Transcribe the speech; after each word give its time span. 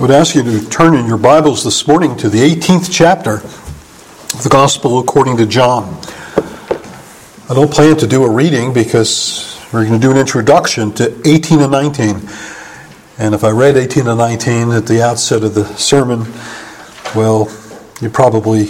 I 0.00 0.02
would 0.02 0.12
ask 0.12 0.34
you 0.34 0.42
to 0.42 0.66
turn 0.70 0.94
in 0.94 1.04
your 1.04 1.18
Bibles 1.18 1.62
this 1.62 1.86
morning 1.86 2.16
to 2.16 2.30
the 2.30 2.38
18th 2.38 2.90
chapter 2.90 3.34
of 3.34 4.40
the 4.42 4.48
Gospel 4.48 4.98
according 4.98 5.36
to 5.36 5.44
John. 5.44 5.94
I 7.50 7.52
don't 7.52 7.70
plan 7.70 7.98
to 7.98 8.06
do 8.06 8.24
a 8.24 8.30
reading 8.30 8.72
because 8.72 9.60
we're 9.70 9.84
going 9.84 10.00
to 10.00 10.06
do 10.06 10.10
an 10.10 10.16
introduction 10.16 10.90
to 10.92 11.14
18 11.28 11.60
and 11.60 11.70
19. 11.70 12.16
And 13.18 13.34
if 13.34 13.44
I 13.44 13.50
read 13.50 13.76
18 13.76 14.06
and 14.06 14.16
19 14.16 14.70
at 14.70 14.86
the 14.86 15.02
outset 15.02 15.44
of 15.44 15.54
the 15.54 15.66
sermon, 15.76 16.20
well, 17.14 17.54
you 18.00 18.08
probably 18.08 18.68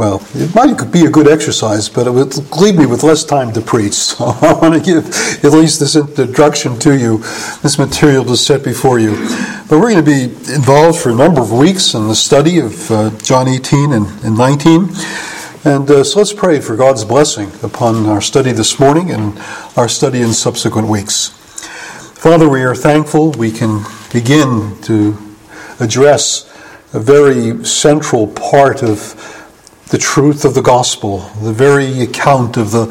well, 0.00 0.26
it 0.34 0.54
might 0.54 0.90
be 0.90 1.04
a 1.04 1.10
good 1.10 1.28
exercise, 1.28 1.90
but 1.90 2.06
it 2.06 2.10
would 2.10 2.34
leave 2.56 2.74
me 2.74 2.86
with 2.86 3.02
less 3.02 3.22
time 3.22 3.52
to 3.52 3.60
preach. 3.60 3.90
So 4.10 4.24
I 4.24 4.54
want 4.54 4.72
to 4.74 4.80
give 4.80 5.04
at 5.44 5.52
least 5.52 5.78
this 5.80 5.94
introduction 5.94 6.78
to 6.78 6.96
you, 6.96 7.18
this 7.62 7.78
material 7.78 8.24
to 8.24 8.36
set 8.36 8.64
before 8.64 8.98
you. 8.98 9.12
But 9.68 9.78
we're 9.78 9.92
going 9.92 10.02
to 10.02 10.10
be 10.18 10.24
involved 10.54 10.98
for 10.98 11.10
a 11.10 11.14
number 11.14 11.42
of 11.42 11.52
weeks 11.52 11.92
in 11.92 12.08
the 12.08 12.14
study 12.14 12.60
of 12.60 12.90
uh, 12.90 13.10
John 13.18 13.46
18 13.46 13.92
and, 13.92 14.06
and 14.24 14.38
19. 14.38 14.88
And 15.64 15.90
uh, 15.90 16.02
so 16.02 16.18
let's 16.20 16.32
pray 16.32 16.60
for 16.60 16.76
God's 16.76 17.04
blessing 17.04 17.50
upon 17.62 18.06
our 18.06 18.22
study 18.22 18.52
this 18.52 18.80
morning 18.80 19.10
and 19.10 19.38
our 19.76 19.88
study 19.88 20.22
in 20.22 20.32
subsequent 20.32 20.88
weeks. 20.88 21.28
Father, 22.16 22.48
we 22.48 22.62
are 22.62 22.74
thankful 22.74 23.32
we 23.32 23.52
can 23.52 23.84
begin 24.12 24.80
to 24.82 25.14
address 25.78 26.46
a 26.94 26.98
very 26.98 27.64
central 27.64 28.26
part 28.28 28.82
of 28.82 29.39
the 29.90 29.98
truth 29.98 30.44
of 30.44 30.54
the 30.54 30.62
gospel, 30.62 31.18
the 31.42 31.52
very 31.52 32.00
account 32.00 32.56
of 32.56 32.70
the, 32.70 32.86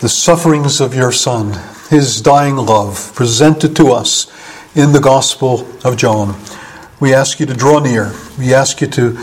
the 0.00 0.08
sufferings 0.08 0.82
of 0.82 0.94
your 0.94 1.10
Son, 1.10 1.58
his 1.88 2.20
dying 2.20 2.56
love 2.56 3.12
presented 3.14 3.74
to 3.76 3.88
us 3.88 4.30
in 4.74 4.92
the 4.92 5.00
gospel 5.00 5.66
of 5.82 5.96
John. 5.96 6.38
We 7.00 7.14
ask 7.14 7.40
you 7.40 7.46
to 7.46 7.54
draw 7.54 7.78
near. 7.78 8.12
We 8.38 8.52
ask 8.52 8.82
you 8.82 8.86
to 8.88 9.18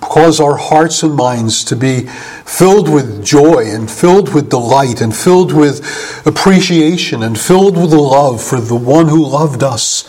cause 0.00 0.40
our 0.40 0.58
hearts 0.58 1.02
and 1.02 1.14
minds 1.14 1.64
to 1.64 1.74
be 1.74 2.02
filled 2.44 2.88
with 2.90 3.24
joy 3.24 3.64
and 3.66 3.90
filled 3.90 4.34
with 4.34 4.50
delight 4.50 5.00
and 5.00 5.16
filled 5.16 5.54
with 5.54 6.26
appreciation 6.26 7.22
and 7.22 7.38
filled 7.40 7.78
with 7.78 7.92
love 7.92 8.42
for 8.42 8.60
the 8.60 8.76
one 8.76 9.08
who 9.08 9.26
loved 9.26 9.62
us 9.62 10.04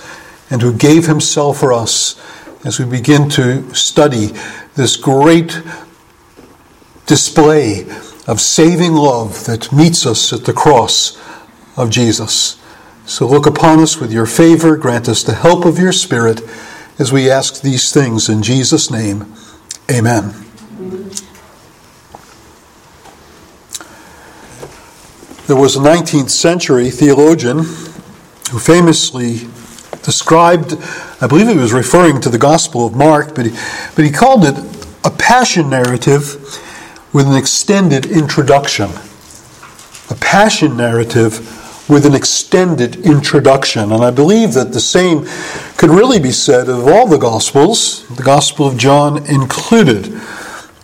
and 0.52 0.62
who 0.62 0.74
gave 0.74 1.08
himself 1.08 1.60
for 1.62 1.72
us 1.72 2.20
as 2.66 2.80
we 2.80 2.86
begin 2.86 3.30
to 3.30 3.74
study 3.74 4.32
this 4.76 4.96
great 4.96 5.62
display 7.06 7.86
of 8.28 8.40
saving 8.40 8.94
love 8.94 9.46
that 9.46 9.72
meets 9.72 10.06
us 10.06 10.32
at 10.32 10.46
the 10.46 10.54
cross 10.54 11.20
of 11.76 11.90
Jesus. 11.90 12.60
So 13.06 13.28
look 13.28 13.46
upon 13.46 13.80
us 13.80 13.98
with 13.98 14.12
your 14.12 14.26
favor, 14.26 14.78
grant 14.78 15.10
us 15.10 15.24
the 15.24 15.36
help 15.36 15.66
of 15.66 15.78
your 15.78 15.92
Spirit 15.92 16.42
as 16.98 17.12
we 17.12 17.30
ask 17.30 17.62
these 17.62 17.92
things 17.92 18.30
in 18.30 18.42
Jesus' 18.42 18.90
name. 18.90 19.34
Amen. 19.92 20.34
There 25.46 25.58
was 25.58 25.76
a 25.76 25.80
19th 25.80 26.30
century 26.30 26.90
theologian 26.90 27.58
who 27.58 28.60
famously 28.60 29.48
described, 30.02 30.76
I 31.22 31.28
believe 31.28 31.48
he 31.48 31.56
was 31.56 31.74
referring 31.74 32.22
to 32.22 32.30
the 32.30 32.38
Gospel 32.38 32.88
of 32.88 32.96
Mark, 32.96 33.36
but 33.36 33.46
he, 33.46 33.52
but 33.96 34.06
he 34.06 34.12
called 34.12 34.46
it 34.46 34.56
a 35.04 35.12
passion 35.12 35.70
narrative 35.70 36.36
with 37.14 37.28
an 37.28 37.36
extended 37.36 38.06
introduction. 38.06 38.90
A 40.10 40.16
passion 40.16 40.76
narrative 40.76 41.40
with 41.90 42.06
an 42.06 42.16
extended 42.16 42.96
introduction. 43.06 43.92
And 43.92 44.04
I 44.04 44.12
believe 44.12 44.54
that 44.54 44.72
the 44.72 44.80
same 44.80 45.26
could 45.78 45.90
really 45.90 46.20
be 46.20 46.32
said 46.32 46.70
of 46.70 46.88
all 46.88 47.08
the 47.08 47.18
Gospels, 47.18 48.08
the 48.16 48.24
Gospel 48.24 48.68
of 48.68 48.78
John 48.78 49.26
included. 49.26 50.08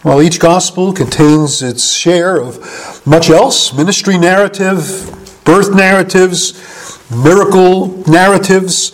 While 0.01 0.21
each 0.21 0.39
Gospel 0.39 0.93
contains 0.93 1.61
its 1.61 1.91
share 1.91 2.39
of 2.39 3.05
much 3.05 3.29
else 3.29 3.73
ministry 3.73 4.17
narrative, 4.17 5.41
birth 5.45 5.73
narratives, 5.73 6.88
miracle 7.09 8.03
narratives, 8.09 8.91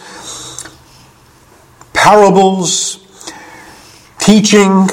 parables, 1.94 3.00
teaching, 4.20 4.88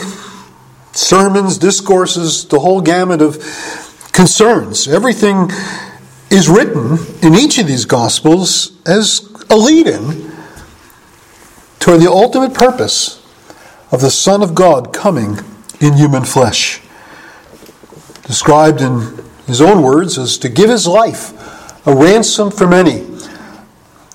sermons, 0.93 1.59
discourses, 1.59 2.47
the 2.47 2.61
whole 2.61 2.81
gamut 2.81 3.23
of 3.23 3.39
concerns. 4.13 4.89
Everything 4.89 5.51
is 6.31 6.49
written 6.49 6.99
in 7.23 7.35
each 7.35 7.59
of 7.59 7.67
these 7.67 7.85
Gospels 7.85 8.73
as 8.87 9.31
a 9.51 9.57
lead 9.57 9.87
in 9.87 10.33
toward 11.79 12.01
the 12.01 12.11
ultimate 12.11 12.55
purpose 12.55 13.23
of 13.91 14.01
the 14.01 14.11
Son 14.11 14.43
of 14.43 14.55
God 14.55 14.93
coming 14.93 15.39
in 15.81 15.95
human 15.95 16.25
flesh. 16.25 16.81
Described 18.23 18.81
in 18.81 19.23
his 19.47 19.61
own 19.61 19.83
words 19.83 20.17
as 20.17 20.39
to 20.39 20.49
give 20.49 20.71
his 20.71 20.87
life 20.87 21.87
a 21.87 21.95
ransom 21.95 22.51
for 22.51 22.67
many. 22.67 23.12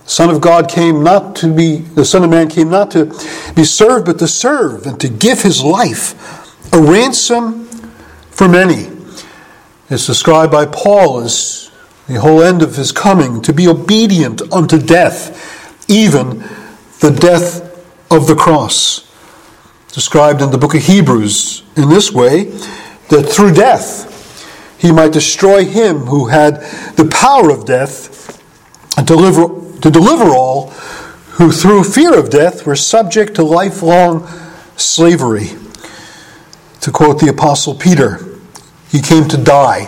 Son 0.07 0.29
of 0.29 0.39
God 0.39 0.69
came 0.69 1.03
not 1.03 1.35
to 1.35 1.53
be, 1.53 1.79
the 1.79 2.05
Son 2.05 2.23
of 2.23 2.29
Man 2.29 2.47
came 2.47 2.69
not 2.69 2.91
to 2.91 3.07
be 3.55 3.65
served, 3.65 4.05
but 4.05 4.17
to 4.19 4.27
serve 4.27 4.85
and 4.85 4.97
to 5.01 5.09
give 5.09 5.41
his 5.41 5.61
life 5.61 6.73
a 6.73 6.81
ransom 6.81 7.65
for 8.31 8.47
many. 8.47 8.87
It's 9.89 10.07
described 10.07 10.49
by 10.49 10.65
Paul 10.65 11.19
as 11.19 11.69
the 12.07 12.21
whole 12.21 12.41
end 12.41 12.61
of 12.61 12.77
his 12.77 12.93
coming 12.93 13.41
to 13.41 13.51
be 13.51 13.67
obedient 13.67 14.41
unto 14.53 14.79
death, 14.79 15.89
even 15.89 16.39
the 17.01 17.11
death 17.11 17.61
of 18.09 18.27
the 18.27 18.35
cross. 18.35 19.11
Described 19.91 20.41
in 20.41 20.51
the 20.51 20.57
book 20.57 20.73
of 20.73 20.83
Hebrews 20.83 21.63
in 21.75 21.89
this 21.89 22.13
way 22.13 22.45
that 23.09 23.23
through 23.23 23.53
death 23.53 24.07
he 24.79 24.93
might 24.93 25.11
destroy 25.11 25.65
him 25.65 26.05
who 26.05 26.27
had 26.27 26.61
the 26.95 27.09
power 27.11 27.49
of 27.49 27.65
death 27.65 28.41
and 28.97 29.05
deliver 29.05 29.66
to 29.81 29.91
deliver 29.91 30.29
all 30.29 30.69
who 31.37 31.51
through 31.51 31.83
fear 31.83 32.17
of 32.17 32.29
death 32.29 32.65
were 32.65 32.75
subject 32.75 33.35
to 33.35 33.43
lifelong 33.43 34.27
slavery. 34.75 35.49
To 36.81 36.91
quote 36.91 37.19
the 37.19 37.29
Apostle 37.29 37.75
Peter, 37.75 38.25
he 38.89 39.01
came 39.01 39.27
to 39.27 39.37
die, 39.37 39.85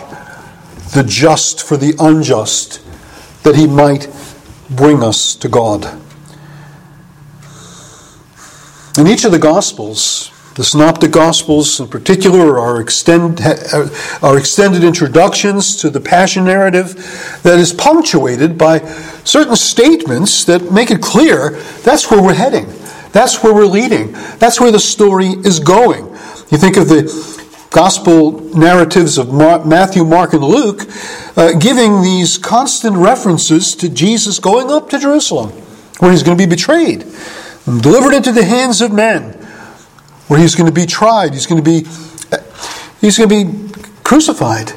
the 0.94 1.02
just 1.02 1.62
for 1.62 1.76
the 1.76 1.94
unjust, 1.98 2.80
that 3.42 3.56
he 3.56 3.66
might 3.66 4.08
bring 4.68 5.02
us 5.02 5.34
to 5.36 5.48
God. 5.48 5.86
In 8.98 9.06
each 9.06 9.24
of 9.24 9.32
the 9.32 9.38
Gospels, 9.38 10.30
the 10.60 10.64
Synoptic 10.64 11.12
Gospels, 11.12 11.80
in 11.80 11.88
particular, 11.88 12.58
are, 12.58 12.82
extend, 12.82 13.40
are 14.20 14.36
extended 14.36 14.84
introductions 14.84 15.74
to 15.76 15.88
the 15.88 16.00
Passion 16.00 16.44
narrative 16.44 17.40
that 17.44 17.58
is 17.58 17.72
punctuated 17.72 18.58
by 18.58 18.80
certain 19.24 19.56
statements 19.56 20.44
that 20.44 20.70
make 20.70 20.90
it 20.90 21.00
clear 21.00 21.52
that's 21.82 22.10
where 22.10 22.22
we're 22.22 22.34
heading, 22.34 22.66
that's 23.10 23.42
where 23.42 23.54
we're 23.54 23.64
leading, 23.64 24.12
that's 24.38 24.60
where 24.60 24.70
the 24.70 24.78
story 24.78 25.28
is 25.28 25.60
going. 25.60 26.04
You 26.50 26.58
think 26.58 26.76
of 26.76 26.88
the 26.88 27.08
gospel 27.70 28.42
narratives 28.54 29.16
of 29.16 29.32
Matthew, 29.32 30.04
Mark, 30.04 30.34
and 30.34 30.44
Luke, 30.44 30.82
uh, 31.38 31.52
giving 31.52 32.02
these 32.02 32.36
constant 32.36 32.96
references 32.96 33.74
to 33.76 33.88
Jesus 33.88 34.38
going 34.38 34.70
up 34.70 34.90
to 34.90 34.98
Jerusalem, 34.98 35.52
where 36.00 36.10
he's 36.10 36.22
going 36.22 36.36
to 36.36 36.46
be 36.46 36.50
betrayed 36.50 37.06
and 37.64 37.82
delivered 37.82 38.12
into 38.12 38.30
the 38.30 38.44
hands 38.44 38.82
of 38.82 38.92
men 38.92 39.39
where 40.30 40.38
he's 40.38 40.54
going 40.54 40.68
to 40.68 40.72
be 40.72 40.86
tried, 40.86 41.32
he's 41.32 41.46
going 41.46 41.60
to 41.60 41.68
be 41.68 41.80
he's 43.00 43.18
going 43.18 43.28
to 43.28 43.44
be 43.44 43.72
crucified. 44.04 44.72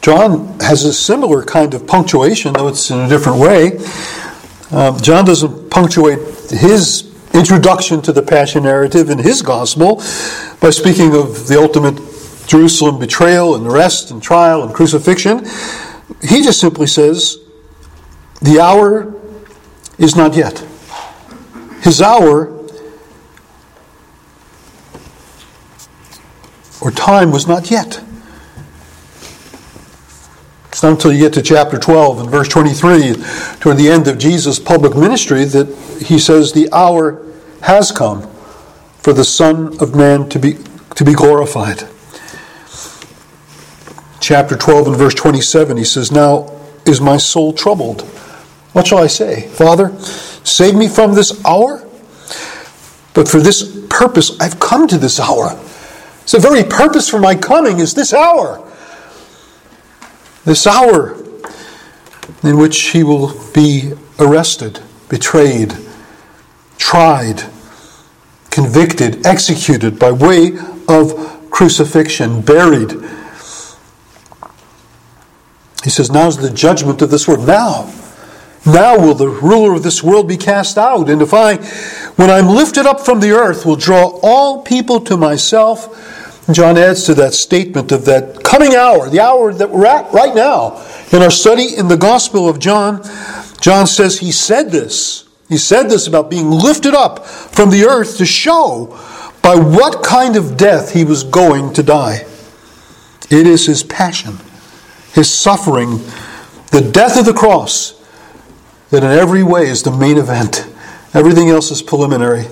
John 0.00 0.58
has 0.60 0.84
a 0.84 0.92
similar 0.94 1.42
kind 1.42 1.74
of 1.74 1.86
punctuation, 1.86 2.54
though 2.54 2.68
it's 2.68 2.90
in 2.90 2.98
a 2.98 3.08
different 3.10 3.40
way. 3.40 3.78
Um, 4.70 4.98
John 5.02 5.26
doesn't 5.26 5.68
punctuate 5.68 6.18
his 6.48 7.14
introduction 7.34 8.00
to 8.02 8.12
the 8.12 8.22
Passion 8.22 8.62
narrative 8.62 9.10
in 9.10 9.18
his 9.18 9.42
gospel 9.42 9.96
by 10.62 10.70
speaking 10.70 11.14
of 11.14 11.46
the 11.46 11.58
ultimate 11.60 11.96
Jerusalem 12.46 12.98
betrayal 12.98 13.54
and 13.54 13.66
arrest 13.66 14.10
and 14.10 14.22
trial 14.22 14.62
and 14.62 14.74
crucifixion. 14.74 15.44
He 16.22 16.42
just 16.42 16.58
simply 16.58 16.86
says, 16.86 17.43
the 18.44 18.60
hour 18.60 19.14
is 19.96 20.16
not 20.16 20.36
yet. 20.36 20.58
His 21.80 22.02
hour 22.02 22.52
or 26.82 26.90
time 26.90 27.30
was 27.30 27.46
not 27.46 27.70
yet. 27.70 28.04
It's 30.68 30.82
not 30.82 30.92
until 30.92 31.12
you 31.14 31.20
get 31.20 31.32
to 31.34 31.42
chapter 31.42 31.78
12 31.78 32.20
and 32.20 32.30
verse 32.30 32.48
23, 32.48 33.14
toward 33.60 33.78
the 33.78 33.88
end 33.88 34.08
of 34.08 34.18
Jesus' 34.18 34.58
public 34.58 34.94
ministry, 34.94 35.44
that 35.46 35.68
he 36.04 36.18
says, 36.18 36.52
The 36.52 36.68
hour 36.70 37.24
has 37.62 37.92
come 37.92 38.28
for 38.98 39.14
the 39.14 39.24
Son 39.24 39.80
of 39.80 39.94
Man 39.94 40.28
to 40.28 40.38
be, 40.38 40.58
to 40.96 41.04
be 41.04 41.14
glorified. 41.14 41.84
chapter 44.20 44.54
12 44.54 44.88
and 44.88 44.96
verse 44.96 45.14
27, 45.14 45.78
he 45.78 45.84
says, 45.84 46.12
Now 46.12 46.60
is 46.84 47.00
my 47.00 47.16
soul 47.16 47.54
troubled. 47.54 48.10
What 48.74 48.88
shall 48.88 48.98
I 48.98 49.06
say? 49.06 49.46
Father, 49.46 49.96
save 50.42 50.74
me 50.74 50.88
from 50.88 51.14
this 51.14 51.42
hour? 51.46 51.78
But 53.14 53.28
for 53.28 53.38
this 53.38 53.86
purpose 53.88 54.38
I've 54.40 54.58
come 54.58 54.88
to 54.88 54.98
this 54.98 55.20
hour. 55.20 55.54
The 56.26 56.40
very 56.40 56.64
purpose 56.64 57.08
for 57.08 57.20
my 57.20 57.36
coming 57.36 57.78
is 57.78 57.94
this 57.94 58.12
hour. 58.12 58.68
This 60.44 60.66
hour 60.66 61.16
in 62.42 62.58
which 62.58 62.90
he 62.90 63.04
will 63.04 63.32
be 63.52 63.92
arrested, 64.18 64.80
betrayed, 65.08 65.76
tried, 66.76 67.44
convicted, 68.50 69.24
executed 69.24 70.00
by 70.00 70.10
way 70.10 70.58
of 70.88 71.48
crucifixion, 71.50 72.40
buried. 72.40 72.90
He 75.84 75.90
says, 75.90 76.10
Now's 76.10 76.38
the 76.38 76.50
judgment 76.50 77.02
of 77.02 77.12
this 77.12 77.28
world. 77.28 77.46
Now. 77.46 77.92
Now 78.66 78.98
will 78.98 79.14
the 79.14 79.28
ruler 79.28 79.74
of 79.74 79.82
this 79.82 80.02
world 80.02 80.26
be 80.26 80.38
cast 80.38 80.78
out. 80.78 81.10
And 81.10 81.20
if 81.20 81.34
I, 81.34 81.56
when 82.16 82.30
I'm 82.30 82.46
lifted 82.46 82.86
up 82.86 83.00
from 83.00 83.20
the 83.20 83.32
earth, 83.32 83.66
will 83.66 83.76
draw 83.76 84.18
all 84.22 84.62
people 84.62 85.00
to 85.02 85.16
myself. 85.16 86.50
John 86.50 86.78
adds 86.78 87.04
to 87.04 87.14
that 87.14 87.34
statement 87.34 87.92
of 87.92 88.06
that 88.06 88.42
coming 88.42 88.74
hour, 88.74 89.08
the 89.08 89.20
hour 89.20 89.52
that 89.52 89.70
we're 89.70 89.86
at 89.86 90.12
right 90.12 90.34
now. 90.34 90.82
In 91.12 91.22
our 91.22 91.30
study 91.30 91.76
in 91.76 91.88
the 91.88 91.96
Gospel 91.96 92.48
of 92.48 92.58
John, 92.58 93.02
John 93.60 93.86
says 93.86 94.18
he 94.18 94.32
said 94.32 94.70
this. 94.70 95.28
He 95.48 95.58
said 95.58 95.84
this 95.84 96.06
about 96.06 96.30
being 96.30 96.50
lifted 96.50 96.94
up 96.94 97.26
from 97.26 97.70
the 97.70 97.84
earth 97.84 98.16
to 98.18 98.24
show 98.24 98.98
by 99.42 99.56
what 99.56 100.02
kind 100.02 100.36
of 100.36 100.56
death 100.56 100.92
he 100.94 101.04
was 101.04 101.22
going 101.22 101.74
to 101.74 101.82
die. 101.82 102.26
It 103.30 103.46
is 103.46 103.66
his 103.66 103.82
passion, 103.82 104.38
his 105.12 105.32
suffering, 105.32 105.98
the 106.70 106.88
death 106.92 107.18
of 107.18 107.26
the 107.26 107.34
cross 107.34 108.03
that 108.94 109.02
in 109.02 109.10
every 109.10 109.42
way 109.42 109.66
is 109.66 109.82
the 109.82 109.90
main 109.90 110.18
event. 110.18 110.66
Everything 111.14 111.50
else 111.50 111.72
is 111.72 111.82
preliminary. 111.82 112.46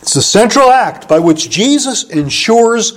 It's 0.00 0.14
the 0.14 0.22
central 0.22 0.70
act 0.70 1.08
by 1.08 1.18
which 1.18 1.50
Jesus 1.50 2.04
ensures 2.04 2.92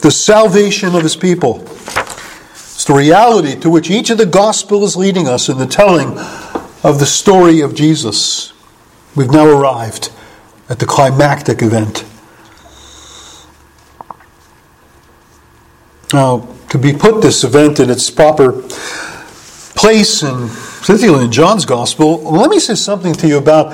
the 0.00 0.10
salvation 0.10 0.94
of 0.94 1.02
his 1.02 1.14
people. 1.14 1.60
It's 1.60 2.86
the 2.86 2.94
reality 2.94 3.54
to 3.60 3.68
which 3.68 3.90
each 3.90 4.08
of 4.08 4.16
the 4.16 4.24
gospel 4.24 4.82
is 4.84 4.96
leading 4.96 5.28
us 5.28 5.50
in 5.50 5.58
the 5.58 5.66
telling 5.66 6.16
of 6.82 6.98
the 6.98 7.06
story 7.06 7.60
of 7.60 7.74
Jesus. 7.74 8.54
We've 9.14 9.30
now 9.30 9.46
arrived 9.46 10.10
at 10.70 10.78
the 10.78 10.86
climactic 10.86 11.60
event. 11.60 12.06
Now, 16.14 16.48
to 16.70 16.78
be 16.78 16.94
put 16.94 17.20
this 17.20 17.44
event 17.44 17.78
in 17.78 17.90
its 17.90 18.08
proper 18.08 18.52
place, 19.74 20.22
and 20.22 20.50
particularly 20.80 21.26
in 21.26 21.32
John's 21.32 21.64
Gospel, 21.64 22.22
let 22.22 22.50
me 22.50 22.58
say 22.58 22.74
something 22.74 23.12
to 23.14 23.28
you 23.28 23.38
about 23.38 23.72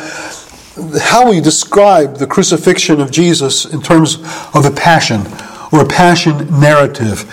how 1.01 1.31
we 1.31 1.41
describe 1.41 2.17
the 2.17 2.27
crucifixion 2.27 3.01
of 3.01 3.11
Jesus 3.11 3.65
in 3.65 3.81
terms 3.81 4.17
of 4.55 4.67
a 4.67 4.71
passion 4.71 5.23
or 5.73 5.83
a 5.83 5.87
passion 5.87 6.49
narrative. 6.61 7.25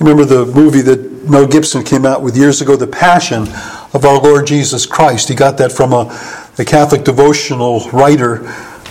Remember 0.00 0.24
the 0.24 0.46
movie 0.46 0.80
that 0.80 1.28
Mel 1.28 1.46
Gibson 1.46 1.84
came 1.84 2.06
out 2.06 2.22
with 2.22 2.36
years 2.36 2.62
ago, 2.62 2.74
The 2.76 2.86
Passion 2.86 3.42
of 3.92 4.04
Our 4.04 4.18
Lord 4.20 4.46
Jesus 4.46 4.86
Christ. 4.86 5.28
He 5.28 5.34
got 5.34 5.58
that 5.58 5.70
from 5.70 5.92
a, 5.92 6.06
a 6.58 6.64
Catholic 6.64 7.04
devotional 7.04 7.88
writer, 7.90 8.48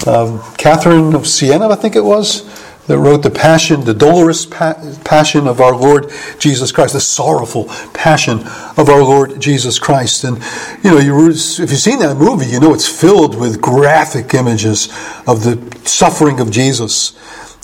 um, 0.07 0.41
Catherine 0.57 1.15
of 1.15 1.27
Siena, 1.27 1.67
I 1.67 1.75
think 1.75 1.95
it 1.95 2.03
was 2.03 2.47
that 2.89 2.97
wrote 2.97 3.21
the 3.21 3.29
passion, 3.29 3.85
the 3.85 3.93
dolorous 3.93 4.47
passion 4.47 5.47
of 5.47 5.61
our 5.61 5.75
Lord 5.75 6.11
Jesus 6.39 6.71
Christ, 6.71 6.93
the 6.93 6.99
sorrowful 6.99 7.65
passion 7.93 8.39
of 8.77 8.89
our 8.89 9.03
Lord 9.03 9.39
Jesus 9.39 9.77
Christ. 9.77 10.23
And 10.23 10.37
you 10.83 10.89
know, 10.89 10.97
you, 10.97 11.29
if 11.29 11.59
you've 11.59 11.69
seen 11.69 11.99
that 11.99 12.17
movie, 12.17 12.47
you 12.47 12.59
know 12.59 12.73
it's 12.73 12.87
filled 12.87 13.39
with 13.39 13.61
graphic 13.61 14.33
images 14.33 14.87
of 15.27 15.43
the 15.43 15.79
suffering 15.87 16.39
of 16.39 16.49
Jesus. 16.49 17.15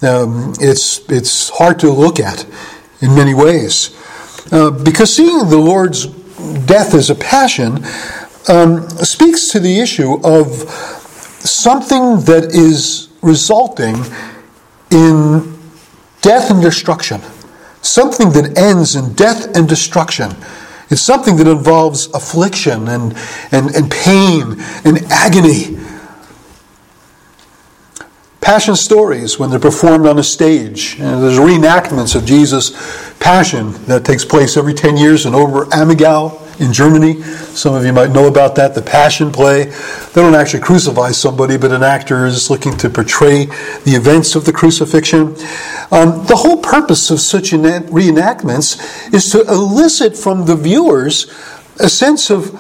Um, 0.04 0.54
it's 0.60 1.00
it's 1.10 1.50
hard 1.50 1.80
to 1.80 1.90
look 1.90 2.20
at 2.20 2.46
in 3.02 3.16
many 3.16 3.34
ways 3.34 3.98
uh, 4.52 4.70
because 4.70 5.16
seeing 5.16 5.50
the 5.50 5.58
Lord's 5.58 6.06
death 6.68 6.94
as 6.94 7.10
a 7.10 7.16
passion 7.16 7.84
um, 8.48 8.88
speaks 8.90 9.48
to 9.50 9.60
the 9.60 9.80
issue 9.80 10.20
of 10.24 10.50
something 11.42 12.20
that 12.26 12.52
is 12.54 13.10
resulting 13.24 13.96
in 14.92 15.58
death 16.22 16.50
and 16.50 16.62
destruction. 16.62 17.22
Something 17.82 18.32
that 18.32 18.58
ends 18.58 18.96
in 18.96 19.14
death 19.14 19.56
and 19.56 19.68
destruction. 19.68 20.32
It's 20.90 21.02
something 21.02 21.38
that 21.38 21.48
involves 21.48 22.08
affliction 22.14 22.88
and, 22.88 23.16
and, 23.52 23.76
and 23.76 23.92
pain 23.92 24.56
and 24.84 25.00
agony. 25.12 25.78
Passion 28.42 28.76
stories, 28.76 29.40
when 29.40 29.50
they're 29.50 29.60
performed 29.60 30.06
on 30.06 30.20
a 30.20 30.24
stage, 30.24 31.00
and 31.00 31.24
there's 31.24 31.40
reenactments 31.40 32.16
of 32.16 32.26
Jesus' 32.26 32.72
passion 33.20 33.74
that 33.86 34.06
takes 34.06 34.24
place 34.24 34.56
every 34.56 34.76
10 34.76 34.98
years 34.98 35.26
in 35.26 35.34
over 35.34 35.66
Oberammergau 35.66 36.45
in 36.60 36.74
Germany. 36.74 37.22
Some 37.22 37.74
of 37.74 37.86
you 37.86 37.94
might 37.94 38.12
know 38.12 38.28
about 38.28 38.56
that, 38.56 38.76
the 38.76 38.82
Passion 38.82 39.32
Play. 39.32 39.66
They 39.66 40.22
don't 40.22 40.36
actually 40.36 40.62
crucify 40.62 41.12
somebody, 41.12 41.58
but 41.58 41.72
an 41.72 41.84
actor 41.84 42.26
is 42.26 42.50
looking 42.50 42.78
to 42.78 42.90
portray 42.90 43.46
the 43.46 43.92
events 43.96 44.36
of 44.36 44.46
the 44.46 44.54
crucifixion. 44.54 45.36
Um, 45.92 46.26
the 46.26 46.36
whole 46.38 46.58
purpose 46.58 47.10
of 47.12 47.20
such 47.20 47.52
reenactments 47.52 49.14
is 49.14 49.30
to 49.32 49.42
elicit 49.42 50.18
from 50.18 50.46
the 50.46 50.56
viewers 50.56 51.26
a 51.80 51.90
sense 51.90 52.30
of 52.30 52.52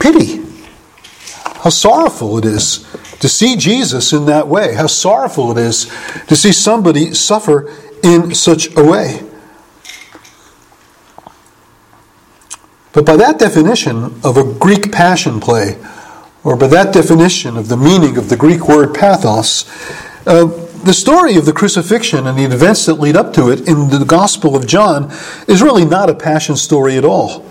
pity. 0.00 0.42
How 1.44 1.70
sorrowful 1.70 2.38
it 2.38 2.44
is 2.44 2.86
to 3.20 3.28
see 3.28 3.56
Jesus 3.56 4.12
in 4.12 4.26
that 4.26 4.46
way. 4.46 4.74
How 4.74 4.86
sorrowful 4.86 5.52
it 5.52 5.58
is 5.58 5.90
to 6.28 6.36
see 6.36 6.52
somebody 6.52 7.14
suffer 7.14 7.72
in 8.02 8.34
such 8.34 8.76
a 8.76 8.84
way. 8.84 9.22
But 12.96 13.04
by 13.04 13.16
that 13.18 13.38
definition 13.38 14.04
of 14.24 14.38
a 14.38 14.54
Greek 14.54 14.90
passion 14.90 15.38
play, 15.38 15.76
or 16.42 16.56
by 16.56 16.66
that 16.68 16.94
definition 16.94 17.58
of 17.58 17.68
the 17.68 17.76
meaning 17.76 18.16
of 18.16 18.30
the 18.30 18.38
Greek 18.38 18.68
word 18.68 18.94
pathos, 18.94 19.66
uh, 20.26 20.46
the 20.82 20.94
story 20.94 21.36
of 21.36 21.44
the 21.44 21.52
crucifixion 21.52 22.26
and 22.26 22.38
the 22.38 22.44
events 22.44 22.86
that 22.86 22.94
lead 22.94 23.14
up 23.14 23.34
to 23.34 23.50
it 23.50 23.68
in 23.68 23.90
the 23.90 24.02
Gospel 24.06 24.56
of 24.56 24.66
John 24.66 25.12
is 25.46 25.60
really 25.60 25.84
not 25.84 26.08
a 26.08 26.14
passion 26.14 26.56
story 26.56 26.96
at 26.96 27.04
all. 27.04 27.44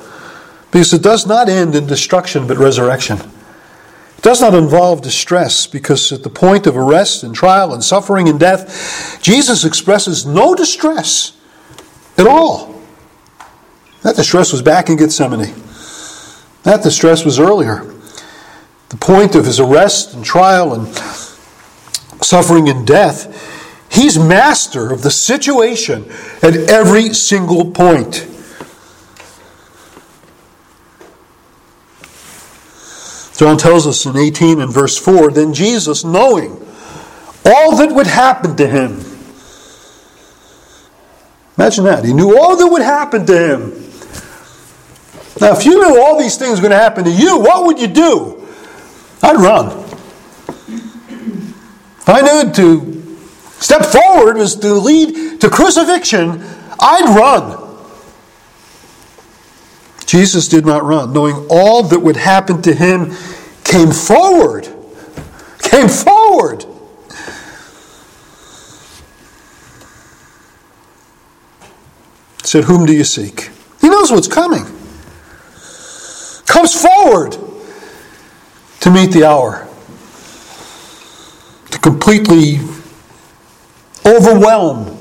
Because 0.72 0.92
it 0.94 1.04
does 1.04 1.28
not 1.28 1.48
end 1.48 1.76
in 1.76 1.86
destruction 1.86 2.48
but 2.48 2.58
resurrection. 2.58 3.20
It 3.20 4.24
does 4.24 4.42
not 4.42 4.56
involve 4.56 5.04
distress 5.04 5.68
because 5.68 6.12
at 6.12 6.24
the 6.24 6.30
point 6.32 6.66
of 6.66 6.76
arrest 6.76 7.24
and 7.24 7.36
trial 7.36 7.72
and 7.72 7.84
suffering 7.84 8.28
and 8.28 8.40
death, 8.40 9.20
Jesus 9.22 9.64
expresses 9.64 10.26
no 10.26 10.56
distress 10.56 11.38
at 12.18 12.26
all. 12.26 12.75
That 14.06 14.16
distress 14.16 14.52
was 14.52 14.62
back 14.62 14.90
in 14.90 14.98
Gethsemane. 14.98 15.52
That 16.62 16.84
distress 16.84 17.26
was 17.26 17.40
earlier. 17.40 17.92
The 18.90 18.98
point 18.98 19.34
of 19.34 19.46
his 19.46 19.60
arrest 19.60 20.14
and 20.14 20.24
trial 20.24 20.76
and 20.76 20.88
suffering 22.24 22.70
and 22.70 22.86
death, 22.86 23.90
he's 23.92 24.20
master 24.20 24.94
of 24.94 25.02
the 25.02 25.10
situation 25.10 26.06
at 26.44 26.56
every 26.70 27.16
single 27.16 27.72
point. 27.72 28.28
John 33.36 33.58
tells 33.58 33.88
us 33.88 34.06
in 34.06 34.16
18 34.16 34.62
and 34.62 34.72
verse 34.72 35.00
4 35.00 35.32
then 35.32 35.52
Jesus, 35.52 36.04
knowing 36.04 36.52
all 37.44 37.76
that 37.78 37.90
would 37.92 38.06
happen 38.06 38.56
to 38.56 38.68
him, 38.68 39.04
imagine 41.58 41.86
that, 41.86 42.06
he 42.06 42.14
knew 42.14 42.38
all 42.38 42.56
that 42.56 42.68
would 42.68 42.84
happen 42.84 43.26
to 43.26 43.56
him 43.56 43.85
now, 45.42 45.52
if 45.52 45.66
you 45.66 45.76
knew 45.76 46.02
all 46.02 46.18
these 46.18 46.38
things 46.38 46.62
were 46.62 46.70
going 46.70 46.78
to 46.78 46.84
happen 46.84 47.04
to 47.04 47.12
you, 47.12 47.40
what 47.40 47.66
would 47.66 47.80
you 47.80 47.88
do? 47.88 48.48
I'd 49.22 49.36
run. 49.36 49.68
If 51.98 52.08
I 52.08 52.22
knew 52.22 52.52
to 52.54 53.18
step 53.60 53.86
forward 53.86 54.38
was 54.38 54.56
to 54.58 54.74
lead 54.74 55.42
to 55.42 55.50
crucifixion, 55.50 56.42
I'd 56.80 57.16
run. 57.18 57.62
Jesus 60.06 60.48
did 60.48 60.66
not 60.66 60.84
run, 60.84 61.12
knowing 61.12 61.48
all 61.50 61.84
that 61.84 62.00
would 62.00 62.16
happen 62.16 62.62
to 62.62 62.74
him, 62.74 63.14
came 63.66 63.92
forward. 63.92 64.70
Came 65.60 65.90
forward. 65.90 66.66
Said, 72.44 72.66
Whom 72.66 72.86
do 72.86 72.94
you 72.94 73.04
seek? 73.04 73.50
He 73.82 73.90
knows 73.90 74.12
what's 74.12 74.28
coming 74.30 74.66
comes 76.56 76.82
forward 76.82 77.38
to 78.80 78.90
meet 78.90 79.12
the 79.12 79.26
hour, 79.26 79.68
to 81.70 81.78
completely 81.80 82.60
overwhelm 84.06 84.94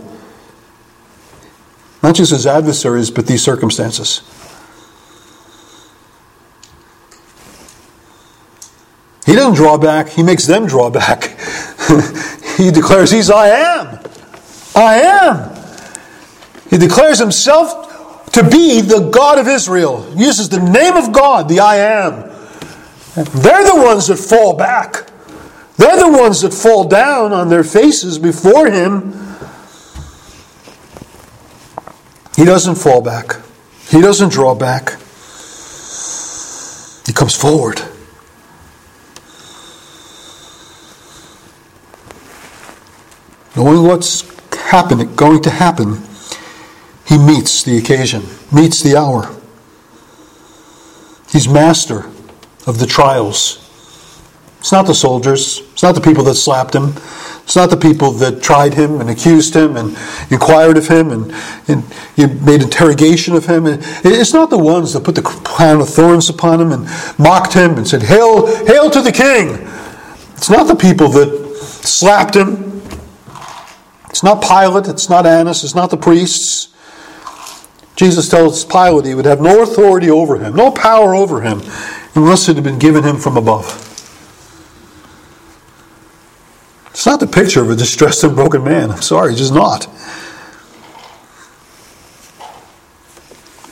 Not 2.02 2.16
just 2.16 2.32
his 2.32 2.46
adversaries, 2.46 3.10
but 3.10 3.26
these 3.26 3.42
circumstances. 3.42 4.22
He 9.24 9.34
doesn't 9.34 9.54
draw 9.54 9.78
back, 9.78 10.08
he 10.08 10.24
makes 10.24 10.46
them 10.46 10.66
draw 10.66 10.90
back. 10.90 11.38
he 12.56 12.72
declares 12.72 13.12
he's 13.12 13.30
I 13.30 13.48
am. 13.48 14.00
I 14.74 14.94
am. 15.00 15.56
He 16.68 16.78
declares 16.78 17.20
himself 17.20 17.84
to 18.34 18.42
be 18.42 18.80
the 18.80 19.10
God 19.10 19.38
of 19.38 19.46
Israel. 19.46 20.02
He 20.12 20.24
uses 20.24 20.48
the 20.48 20.58
name 20.58 20.96
of 20.96 21.12
God, 21.12 21.48
the 21.48 21.60
I 21.60 21.76
am. 21.76 22.30
They're 23.14 23.64
the 23.64 23.80
ones 23.84 24.08
that 24.08 24.16
fall 24.16 24.56
back. 24.56 25.08
They're 25.76 25.96
the 25.96 26.18
ones 26.18 26.40
that 26.40 26.52
fall 26.52 26.88
down 26.88 27.32
on 27.32 27.48
their 27.48 27.62
faces 27.62 28.18
before 28.18 28.68
him. 28.68 29.12
He 32.36 32.44
doesn't 32.44 32.74
fall 32.74 33.00
back. 33.00 33.36
He 33.88 34.00
doesn't 34.00 34.32
draw 34.32 34.56
back. 34.56 34.90
He 37.06 37.12
comes 37.12 37.36
forward. 37.36 37.80
Knowing 43.54 43.86
what's 43.86 44.22
happening, 44.52 45.14
going 45.14 45.40
to 45.42 45.50
happen, 45.50 46.02
he 47.06 47.18
meets 47.18 47.62
the 47.62 47.78
occasion, 47.78 48.22
meets 48.52 48.82
the 48.82 48.96
hour. 48.96 49.34
He's 51.30 51.48
master 51.48 52.06
of 52.66 52.78
the 52.78 52.86
trials. 52.86 53.60
It's 54.60 54.72
not 54.72 54.86
the 54.86 54.94
soldiers, 54.94 55.60
it's 55.72 55.82
not 55.82 55.94
the 55.94 56.00
people 56.00 56.24
that 56.24 56.36
slapped 56.36 56.74
him, 56.74 56.94
it's 57.44 57.56
not 57.56 57.68
the 57.68 57.76
people 57.76 58.12
that 58.12 58.42
tried 58.42 58.72
him 58.72 59.00
and 59.00 59.10
accused 59.10 59.54
him 59.54 59.76
and 59.76 59.96
inquired 60.30 60.78
of 60.78 60.88
him 60.88 61.10
and, 61.10 61.30
and 61.68 61.84
made 62.42 62.62
interrogation 62.62 63.34
of 63.34 63.44
him. 63.44 63.66
It's 63.66 64.32
not 64.32 64.48
the 64.48 64.58
ones 64.58 64.94
that 64.94 65.04
put 65.04 65.14
the 65.14 65.22
crown 65.22 65.82
of 65.82 65.90
thorns 65.90 66.30
upon 66.30 66.62
him 66.62 66.72
and 66.72 66.88
mocked 67.18 67.52
him 67.52 67.76
and 67.76 67.86
said, 67.86 68.04
Hail, 68.04 68.46
hail 68.64 68.88
to 68.90 69.02
the 69.02 69.12
king! 69.12 69.68
It's 70.36 70.48
not 70.48 70.66
the 70.66 70.74
people 70.74 71.08
that 71.10 71.56
slapped 71.58 72.34
him. 72.34 72.80
It's 74.08 74.22
not 74.22 74.42
Pilate, 74.42 74.88
it's 74.88 75.10
not 75.10 75.26
Annas, 75.26 75.64
it's 75.64 75.74
not 75.74 75.90
the 75.90 75.98
priests. 75.98 76.73
Jesus 77.96 78.28
tells 78.28 78.64
Pilate 78.64 79.06
he 79.06 79.14
would 79.14 79.24
have 79.24 79.40
no 79.40 79.62
authority 79.62 80.10
over 80.10 80.38
him, 80.38 80.54
no 80.56 80.70
power 80.70 81.14
over 81.14 81.42
him, 81.42 81.62
unless 82.14 82.48
it 82.48 82.56
had 82.56 82.64
been 82.64 82.78
given 82.78 83.04
him 83.04 83.16
from 83.16 83.36
above. 83.36 83.80
It's 86.90 87.06
not 87.06 87.20
the 87.20 87.26
picture 87.26 87.60
of 87.60 87.70
a 87.70 87.76
distressed 87.76 88.24
and 88.24 88.34
broken 88.34 88.64
man. 88.64 88.90
I'm 88.90 89.02
sorry, 89.02 89.32
it's 89.32 89.40
just 89.40 89.54
not. 89.54 89.82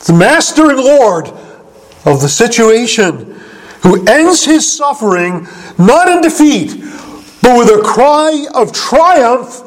The 0.05 0.13
master 0.13 0.69
and 0.69 0.79
Lord 0.79 1.27
of 2.05 2.21
the 2.21 2.27
situation 2.27 3.39
who 3.81 4.05
ends 4.07 4.43
his 4.43 4.69
suffering 4.71 5.47
not 5.77 6.09
in 6.09 6.21
defeat, 6.21 6.81
but 7.41 7.57
with 7.57 7.69
a 7.69 7.81
cry 7.83 8.45
of 8.53 8.73
triumph 8.73 9.61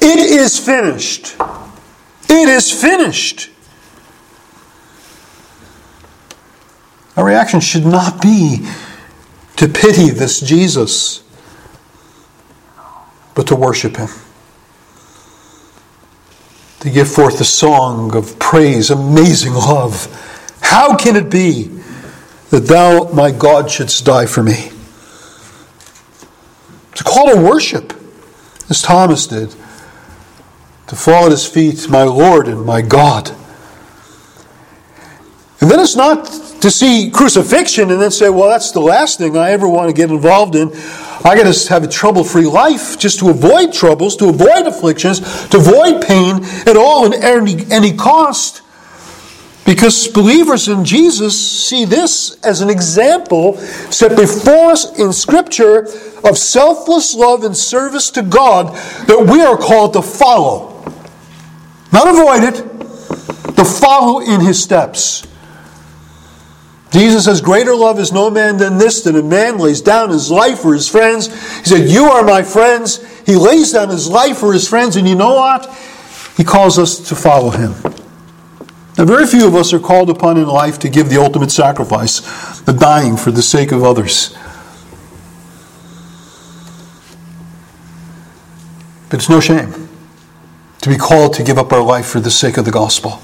it 0.00 0.18
is 0.18 0.58
finished. 0.58 1.36
It 2.28 2.48
is 2.48 2.70
finished. 2.70 3.50
Our 7.18 7.24
reaction 7.24 7.58
should 7.58 7.84
not 7.84 8.22
be 8.22 8.64
to 9.56 9.66
pity 9.66 10.10
this 10.10 10.40
Jesus, 10.40 11.24
but 13.34 13.48
to 13.48 13.56
worship 13.56 13.96
him. 13.96 14.06
To 16.78 16.90
give 16.90 17.10
forth 17.10 17.40
a 17.40 17.44
song 17.44 18.14
of 18.14 18.38
praise, 18.38 18.88
amazing 18.88 19.52
love. 19.54 20.06
How 20.60 20.96
can 20.96 21.16
it 21.16 21.28
be 21.28 21.64
that 22.50 22.68
thou, 22.68 23.10
my 23.12 23.32
God, 23.32 23.68
shouldst 23.68 24.04
die 24.04 24.26
for 24.26 24.44
me? 24.44 24.70
A 27.00 27.02
call 27.02 27.34
to 27.34 27.40
worship, 27.40 27.94
as 28.70 28.80
Thomas 28.80 29.26
did. 29.26 29.50
To 30.86 30.94
fall 30.94 31.24
at 31.24 31.32
his 31.32 31.48
feet, 31.48 31.88
my 31.88 32.04
Lord 32.04 32.46
and 32.46 32.64
my 32.64 32.80
God. 32.80 33.30
And 35.60 35.68
then 35.68 35.80
it's 35.80 35.96
not 35.96 36.47
to 36.60 36.70
see 36.70 37.10
crucifixion 37.10 37.90
and 37.90 38.00
then 38.00 38.10
say, 38.10 38.28
well, 38.28 38.48
that's 38.48 38.72
the 38.72 38.80
last 38.80 39.18
thing 39.18 39.36
I 39.36 39.50
ever 39.50 39.68
want 39.68 39.88
to 39.88 39.94
get 39.94 40.10
involved 40.10 40.54
in. 40.54 40.70
I 41.24 41.34
got 41.36 41.52
to 41.52 41.68
have 41.70 41.84
a 41.84 41.88
trouble 41.88 42.24
free 42.24 42.46
life 42.46 42.98
just 42.98 43.20
to 43.20 43.30
avoid 43.30 43.72
troubles, 43.72 44.16
to 44.16 44.28
avoid 44.28 44.66
afflictions, 44.66 45.20
to 45.48 45.58
avoid 45.58 46.02
pain 46.02 46.44
at 46.66 46.76
all 46.76 47.06
at 47.06 47.22
any, 47.22 47.64
any 47.70 47.96
cost. 47.96 48.62
Because 49.64 50.08
believers 50.08 50.66
in 50.68 50.84
Jesus 50.84 51.38
see 51.38 51.84
this 51.84 52.40
as 52.42 52.62
an 52.62 52.70
example 52.70 53.58
set 53.90 54.16
before 54.16 54.70
us 54.70 54.98
in 54.98 55.12
Scripture 55.12 55.80
of 56.24 56.38
selfless 56.38 57.14
love 57.14 57.44
and 57.44 57.54
service 57.54 58.10
to 58.12 58.22
God 58.22 58.74
that 59.06 59.26
we 59.30 59.42
are 59.42 59.58
called 59.58 59.92
to 59.92 60.02
follow. 60.02 60.82
Not 61.92 62.08
avoid 62.08 62.44
it, 62.44 63.56
to 63.56 63.64
follow 63.64 64.20
in 64.20 64.40
His 64.40 64.62
steps. 64.62 65.27
Jesus 66.90 67.26
says, 67.26 67.40
Greater 67.40 67.74
love 67.74 67.98
is 67.98 68.12
no 68.12 68.30
man 68.30 68.56
than 68.56 68.78
this, 68.78 69.02
that 69.02 69.14
a 69.14 69.22
man 69.22 69.58
lays 69.58 69.80
down 69.80 70.08
his 70.10 70.30
life 70.30 70.60
for 70.60 70.72
his 70.72 70.88
friends. 70.88 71.26
He 71.58 71.64
said, 71.64 71.88
You 71.88 72.04
are 72.04 72.24
my 72.24 72.42
friends. 72.42 73.04
He 73.26 73.36
lays 73.36 73.72
down 73.72 73.90
his 73.90 74.08
life 74.08 74.38
for 74.38 74.52
his 74.52 74.66
friends, 74.66 74.96
and 74.96 75.06
you 75.06 75.14
know 75.14 75.34
what? 75.34 75.66
He 76.36 76.44
calls 76.44 76.78
us 76.78 77.08
to 77.08 77.14
follow 77.14 77.50
him. 77.50 77.74
Now, 78.96 79.04
very 79.04 79.26
few 79.26 79.46
of 79.46 79.54
us 79.54 79.72
are 79.72 79.78
called 79.78 80.08
upon 80.08 80.38
in 80.38 80.46
life 80.46 80.78
to 80.80 80.88
give 80.88 81.08
the 81.08 81.20
ultimate 81.20 81.50
sacrifice, 81.50 82.60
the 82.60 82.72
dying 82.72 83.16
for 83.16 83.30
the 83.30 83.42
sake 83.42 83.70
of 83.70 83.84
others. 83.84 84.34
But 89.10 89.20
it's 89.20 89.28
no 89.28 89.40
shame 89.40 89.88
to 90.80 90.88
be 90.88 90.96
called 90.96 91.34
to 91.34 91.42
give 91.42 91.58
up 91.58 91.72
our 91.72 91.82
life 91.82 92.06
for 92.06 92.20
the 92.20 92.30
sake 92.30 92.56
of 92.56 92.64
the 92.64 92.70
gospel. 92.70 93.22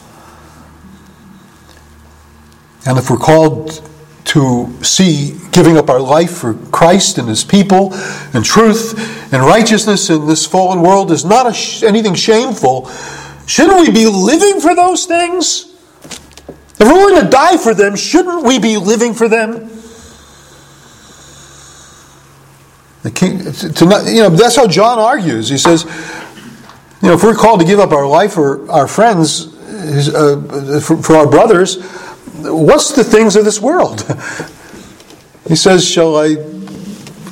And 2.87 2.99
if 2.99 3.11
we're 3.11 3.17
called 3.17 3.83
to 4.25 4.73
see 4.83 5.39
giving 5.53 5.77
up 5.77 5.89
our 5.89 6.01
life 6.01 6.39
for 6.39 6.55
Christ 6.55 7.19
and 7.19 7.29
His 7.29 7.45
people 7.45 7.95
and 8.35 8.45
truth 8.45 9.33
and 9.33 9.43
righteousness 9.43 10.11
in 10.11 10.27
this 10.27 10.47
fallen 10.47 10.83
world 10.83 11.11
is 11.11 11.25
not 11.25 11.55
sh- 11.55 11.83
anything 11.83 12.15
shameful, 12.15 12.89
shouldn't 13.47 13.81
we 13.81 13.91
be 13.93 14.07
living 14.07 14.61
for 14.61 14.75
those 14.75 15.07
things? 15.07 15.75
If 16.79 16.81
we're 16.81 16.95
willing 16.95 17.23
to 17.23 17.31
die 17.31 17.57
for 17.57 17.75
them, 17.75 17.97
shouldn't 17.97 18.45
we 18.45 18.59
be 18.59 18.77
living 18.77 19.15
for 19.15 19.29
them? 19.29 19.71
The 23.03 23.11
king, 23.11 23.53
to 23.53 23.85
not, 23.85 24.07
you 24.07 24.23
know, 24.23 24.31
that's 24.31 24.57
how 24.57 24.67
John 24.67 24.99
argues. 24.99 25.49
He 25.49 25.59
says, 25.59 25.85
you 27.03 27.09
know, 27.09 27.15
if 27.15 27.23
we're 27.23 27.35
called 27.35 27.61
to 27.61 27.67
give 27.67 27.79
up 27.79 27.93
our 27.93 28.07
life 28.07 28.33
for 28.33 28.71
our 28.71 28.89
friends, 28.89 29.55
uh, 30.09 30.81
for, 30.83 31.03
for 31.03 31.17
our 31.17 31.27
brothers, 31.31 31.77
what's 32.45 32.93
the 32.93 33.05
things 33.05 33.37
of 33.37 33.45
this 33.45 33.61
world? 33.61 34.05
He 35.47 35.57
says, 35.57 35.89
Shall 35.89 36.17
I 36.17 36.37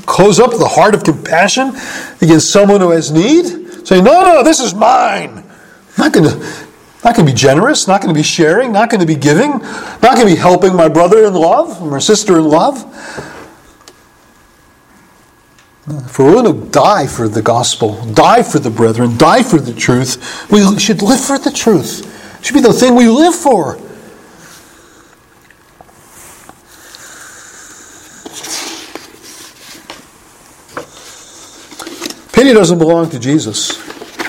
close 0.05 0.39
up 0.39 0.51
the 0.51 0.69
heart 0.69 0.95
of 0.95 1.05
compassion 1.05 1.69
against 2.21 2.51
someone 2.51 2.81
who 2.81 2.91
has 2.91 3.11
need? 3.11 3.87
Say, 3.87 4.01
No, 4.01 4.23
no, 4.23 4.43
this 4.43 4.61
is 4.61 4.75
mine. 4.75 5.39
I'm 5.39 5.45
not 5.99 6.13
going 6.13 6.29
to. 6.29 6.67
Not 7.05 7.17
going 7.17 7.27
to 7.27 7.33
be 7.33 7.37
generous, 7.37 7.89
not 7.89 8.01
going 8.01 8.15
to 8.15 8.19
be 8.19 8.23
sharing, 8.23 8.71
not 8.71 8.89
going 8.89 9.01
to 9.01 9.07
be 9.07 9.17
giving, 9.17 9.51
not 9.51 10.15
going 10.15 10.21
to 10.21 10.35
be 10.35 10.37
helping 10.37 10.77
my 10.77 10.87
brother 10.87 11.25
in 11.25 11.35
love, 11.35 11.85
my 11.85 11.99
sister 11.99 12.39
in 12.39 12.45
love. 12.45 12.79
If 15.89 16.17
we're 16.17 16.33
willing 16.33 16.63
to 16.63 16.71
die 16.71 17.09
for 17.09 17.27
the 17.27 17.43
gospel, 17.43 18.05
die 18.13 18.45
for 18.45 18.61
the 18.61 18.71
brethren, 18.71 19.19
die 19.19 19.43
for 19.43 19.59
the 19.59 19.75
truth, 19.75 20.49
we 20.49 20.79
should 20.79 21.03
live 21.03 21.19
for 21.19 21.39
the 21.39 21.51
truth. 21.51 22.39
It 22.39 22.47
should 22.47 22.55
be 22.55 22.61
the 22.61 22.73
thing 22.73 22.95
we 22.95 23.09
live 23.09 23.35
for. 23.35 23.81
Doesn't 32.53 32.79
belong 32.79 33.11
to 33.11 33.19
Jesus. 33.19 33.79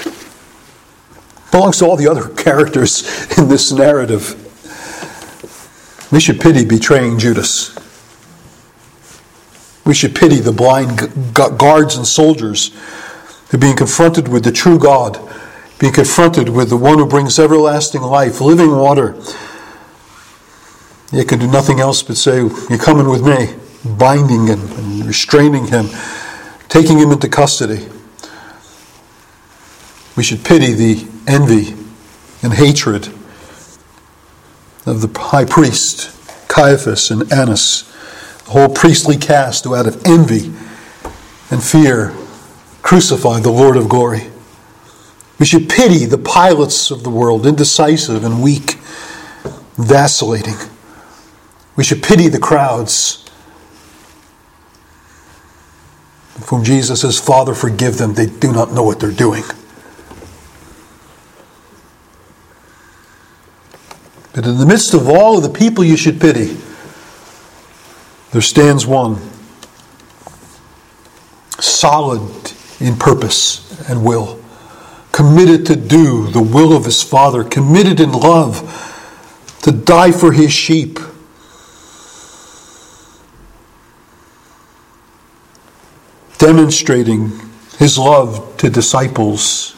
It 0.06 1.52
belongs 1.52 1.78
to 1.80 1.86
all 1.86 1.96
the 1.96 2.08
other 2.08 2.30
characters 2.36 3.04
in 3.38 3.48
this 3.48 3.72
narrative. 3.72 4.40
We 6.12 6.20
should 6.20 6.40
pity 6.40 6.64
betraying 6.64 7.18
Judas. 7.18 7.76
We 9.86 9.94
should 9.94 10.16
pity 10.16 10.40
the 10.40 10.52
blind 10.52 11.34
guards 11.34 11.96
and 11.96 12.06
soldiers 12.08 12.70
who 13.50 13.58
are 13.58 13.60
being 13.60 13.76
confronted 13.76 14.28
with 14.28 14.44
the 14.44 14.52
true 14.52 14.80
God, 14.80 15.20
being 15.80 15.92
confronted 15.92 16.50
with 16.50 16.70
the 16.70 16.78
one 16.78 17.00
who 17.00 17.06
brings 17.06 17.38
everlasting 17.40 18.02
life, 18.02 18.40
living 18.40 18.76
water. 18.76 19.16
They 21.12 21.26
can 21.26 21.40
do 21.40 21.48
nothing 21.48 21.80
else 21.80 22.02
but 22.02 22.18
say, 22.18 22.38
You're 22.38 22.80
coming 22.80 23.10
with 23.10 23.26
me, 23.26 23.56
binding 23.98 24.48
him 24.48 24.62
and 24.78 25.06
restraining 25.06 25.68
him, 25.68 25.88
taking 26.70 26.98
him 26.98 27.12
into 27.12 27.28
custody. 27.28 27.88
We 30.16 30.24
should 30.24 30.44
pity 30.46 30.74
the 30.74 31.08
envy 31.28 31.74
and 32.44 32.54
hatred 32.54 33.08
of 34.86 35.02
the 35.02 35.20
high 35.20 35.46
priest, 35.46 36.12
Caiaphas 36.48 37.10
and 37.10 37.32
Annas, 37.32 37.84
the 38.46 38.52
whole 38.52 38.70
priestly 38.70 39.18
caste 39.18 39.64
who 39.64 39.76
out 39.76 39.88
of 39.88 40.06
envy 40.06 40.54
and 41.50 41.64
fear 41.64 42.14
crucified 42.82 43.44
the 43.44 43.52
Lord 43.52 43.78
of 43.78 43.90
glory. 43.90 44.30
We 45.40 45.46
should 45.46 45.70
pity 45.70 46.06
the 46.06 46.18
Pilates 46.18 46.92
of 46.92 47.04
the 47.04 47.10
world, 47.10 47.46
indecisive 47.46 48.24
and 48.24 48.44
weak, 48.44 48.74
vacillating. 49.78 50.56
We 51.76 51.84
should 51.84 52.04
pity 52.04 52.28
the 52.28 52.40
crowds 52.40 53.26
of 56.36 56.48
whom 56.50 56.64
Jesus 56.64 57.02
says, 57.02 57.20
Father, 57.20 57.56
forgive 57.56 57.98
them. 57.98 58.14
They 58.14 58.28
do 58.28 58.52
not 58.52 58.72
know 58.74 58.84
what 58.84 59.00
they're 59.00 59.12
doing. 59.12 59.44
But 64.34 64.48
in 64.48 64.58
the 64.58 64.66
midst 64.66 64.96
of 64.96 65.08
all 65.08 65.38
of 65.38 65.44
the 65.44 65.50
people 65.50 65.84
you 65.84 65.96
should 65.96 66.20
pity, 66.20 66.58
there 68.32 68.42
stands 68.42 68.86
one 68.86 69.18
solid 71.60 72.52
in 72.80 72.96
purpose 72.96 73.88
and 73.88 74.04
will, 74.04 74.44
committed 75.12 75.68
to 75.68 75.76
do 75.76 76.28
the 76.32 76.42
will 76.42 76.76
of 76.76 76.86
his 76.86 77.04
Father, 77.04 77.44
committed 77.44 78.00
in 78.00 78.12
love 78.12 78.80
to 79.62 79.72
die 79.72 80.12
for 80.12 80.32
his 80.32 80.52
sheep. 80.52 81.00
Demonstrating 86.40 87.40
his 87.78 88.00
love 88.00 88.58
to 88.58 88.70
disciples, 88.70 89.76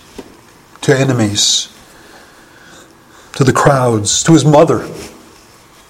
to 0.81 0.97
enemies 0.97 1.74
to 3.35 3.43
the 3.43 3.53
crowds, 3.53 4.23
to 4.23 4.33
his 4.33 4.43
mother, 4.43 4.81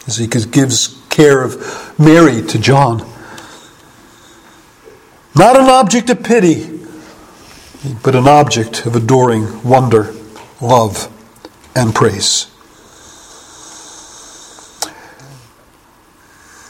as 0.07 0.17
he 0.17 0.27
gives 0.27 1.01
care 1.09 1.43
of 1.43 1.99
Mary 1.99 2.41
to 2.41 2.59
John. 2.59 2.99
Not 5.35 5.55
an 5.55 5.69
object 5.69 6.09
of 6.09 6.23
pity, 6.23 6.79
but 8.03 8.15
an 8.15 8.27
object 8.27 8.85
of 8.85 8.95
adoring 8.95 9.63
wonder, 9.63 10.13
love, 10.61 11.11
and 11.75 11.93
praise. 11.93 12.47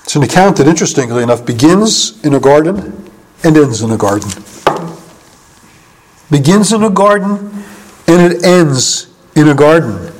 It's 0.04 0.16
an 0.16 0.24
account 0.24 0.58
that, 0.58 0.68
interestingly 0.68 1.24
enough, 1.24 1.46
begins 1.46 2.24
in 2.24 2.34
a 2.34 2.40
garden 2.40 3.12
and 3.44 3.58
ends 3.58 3.82
in 3.82 3.92
a 3.92 3.98
garden. 3.98 4.30
Begins 6.32 6.74
in 6.74 6.84
a 6.84 6.90
garden 6.90 7.64
and 8.08 8.34
it 8.34 8.44
ends 8.44 9.08
in 9.36 9.48
a 9.48 9.54
garden. 9.54 10.15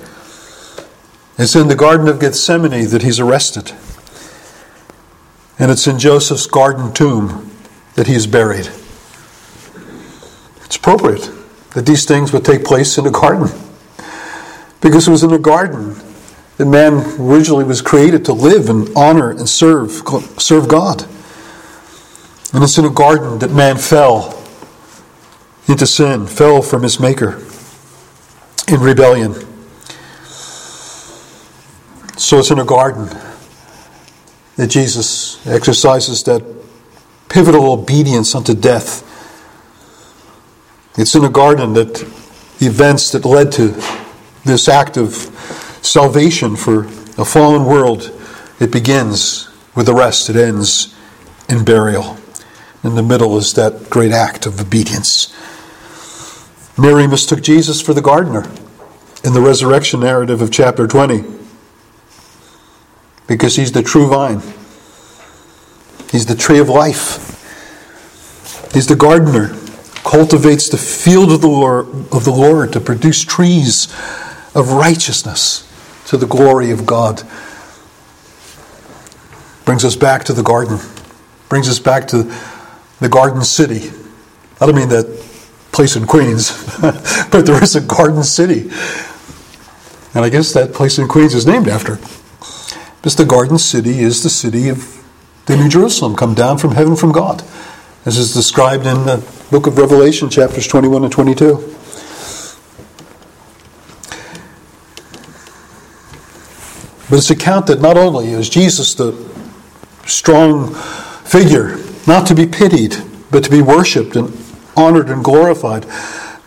It's 1.38 1.56
in 1.56 1.68
the 1.68 1.76
Garden 1.76 2.08
of 2.08 2.20
Gethsemane 2.20 2.88
that 2.90 3.02
he's 3.02 3.20
arrested. 3.20 3.74
And 5.60 5.70
it's 5.70 5.86
in 5.86 6.00
Joseph's 6.00 6.48
garden 6.48 6.94
tomb 6.94 7.52
that 7.96 8.08
he's 8.08 8.26
buried. 8.26 8.70
It's 10.64 10.76
appropriate 10.76 11.30
that 11.72 11.86
these 11.86 12.06
things 12.06 12.32
would 12.32 12.46
take 12.46 12.64
place 12.64 12.98
in 12.98 13.06
a 13.06 13.12
garden. 13.12 13.50
Because 14.80 15.08
it 15.08 15.12
was 15.12 15.24
in 15.24 15.34
a 15.34 15.40
garden 15.40 15.96
that 16.58 16.66
man 16.66 17.04
originally 17.20 17.66
was 17.66 17.82
created 17.82 18.24
to 18.26 18.34
live 18.34 18.70
and 18.70 18.90
honor 18.96 19.30
and 19.30 19.48
serve, 19.48 19.92
serve 20.38 20.70
God. 20.70 21.04
And 22.54 22.64
it's 22.64 22.78
in 22.78 22.86
a 22.86 22.90
garden 22.90 23.40
that 23.40 23.52
man 23.52 23.78
fell 23.78 24.42
into 25.68 25.86
sin, 25.86 26.28
fell 26.28 26.62
from 26.62 26.84
his 26.84 27.00
Maker 27.00 27.42
in 28.70 28.80
rebellion. 28.80 29.34
So 32.18 32.40
it's 32.40 32.50
in 32.50 32.60
a 32.60 32.66
garden 32.66 33.10
that 34.56 34.68
Jesus 34.68 35.46
exercises 35.46 36.24
that 36.24 36.44
pivotal 37.28 37.74
obedience 37.74 38.34
unto 38.34 38.54
death. 38.54 39.04
It's 40.98 41.14
in 41.14 41.26
a 41.26 41.30
garden 41.30 41.74
that 41.74 41.94
the 42.60 42.68
events 42.68 43.12
that 43.12 43.26
led 43.26 43.52
to 43.54 43.76
this 44.46 44.70
act 44.70 44.96
of 44.96 45.14
salvation 45.82 46.56
for 46.56 46.86
a 47.18 47.26
fallen 47.26 47.66
world, 47.66 48.10
it 48.62 48.72
begins 48.72 49.50
with 49.76 49.90
arrest, 49.90 50.30
it 50.30 50.38
ends 50.38 50.96
in 51.50 51.66
burial. 51.66 52.18
In 52.82 52.96
the 52.96 53.04
middle 53.04 53.38
is 53.38 53.54
that 53.56 53.90
great 53.90 54.14
act 54.14 54.46
of 54.46 54.62
obedience. 54.62 55.34
Mary 56.78 57.08
mistook 57.08 57.42
Jesus 57.42 57.82
for 57.82 57.94
the 57.94 58.02
gardener 58.02 58.50
in 59.26 59.34
the 59.34 59.42
resurrection 59.42 60.00
narrative 60.00 60.42
of 60.42 60.50
chapter 60.50 60.88
20 60.88 61.45
because 63.28 63.56
he's 63.56 63.72
the 63.72 63.84
true 63.84 64.08
vine. 64.08 64.42
He's 66.12 66.26
the 66.26 66.36
tree 66.36 66.60
of 66.60 66.70
life. 66.70 67.32
He's 68.74 68.88
the 68.88 68.96
gardener, 68.96 69.50
cultivates 70.04 70.70
the 70.70 70.78
field 70.78 71.32
of 71.32 71.42
the 71.42 71.48
Lord, 71.48 71.88
of 72.12 72.26
the 72.26 72.32
Lord 72.32 72.74
to 72.74 72.80
produce 72.80 73.24
trees 73.24 73.86
of 74.54 74.72
righteousness 74.72 75.62
to 76.08 76.18
the 76.18 76.28
glory 76.28 76.72
of 76.72 76.86
God. 76.86 77.24
Brings 79.66 79.84
us 79.84 79.96
back 79.96 80.24
to 80.26 80.34
the 80.34 80.44
garden, 80.44 80.80
brings 81.50 81.68
us 81.68 81.80
back 81.80 82.08
to 82.10 82.32
the 83.00 83.10
garden 83.10 83.44
city. 83.44 83.90
I 84.62 84.66
don't 84.66 84.76
mean 84.76 84.90
that 84.90 85.06
place 85.72 85.96
in 85.96 86.06
Queens, 86.06 86.52
but 86.82 87.42
there 87.42 87.62
is 87.64 87.76
a 87.76 87.82
garden 87.82 88.24
city. 88.24 88.70
And 90.14 90.24
I 90.24 90.30
guess 90.30 90.54
that 90.54 90.74
place 90.74 90.98
in 90.98 91.08
Queens 91.08 91.34
is 91.34 91.46
named 91.46 91.68
after 91.68 91.98
because 93.06 93.18
the 93.18 93.24
garden 93.24 93.60
city 93.60 94.00
is 94.00 94.24
the 94.24 94.32
city 94.32 94.68
of 94.68 95.06
the 95.46 95.56
New 95.56 95.70
Jerusalem, 95.70 96.16
come 96.16 96.34
down 96.34 96.58
from 96.58 96.72
heaven 96.72 96.96
from 96.96 97.12
God, 97.12 97.44
as 98.04 98.18
is 98.18 98.34
described 98.34 98.88
in 98.88 99.06
the 99.06 99.24
book 99.52 99.68
of 99.68 99.78
Revelation, 99.78 100.28
chapters 100.28 100.66
21 100.66 101.04
and 101.04 101.14
22. 101.14 101.58
But 107.08 107.18
it's 107.20 107.30
account 107.30 107.68
that 107.68 107.80
not 107.80 107.96
only 107.96 108.32
is 108.32 108.50
Jesus 108.50 108.96
the 108.96 109.14
strong 110.08 110.74
figure, 111.26 111.78
not 112.08 112.26
to 112.26 112.34
be 112.34 112.48
pitied, 112.48 112.96
but 113.30 113.44
to 113.44 113.52
be 113.52 113.62
worshipped 113.62 114.16
and 114.16 114.36
honored 114.76 115.10
and 115.12 115.24
glorified. 115.24 115.86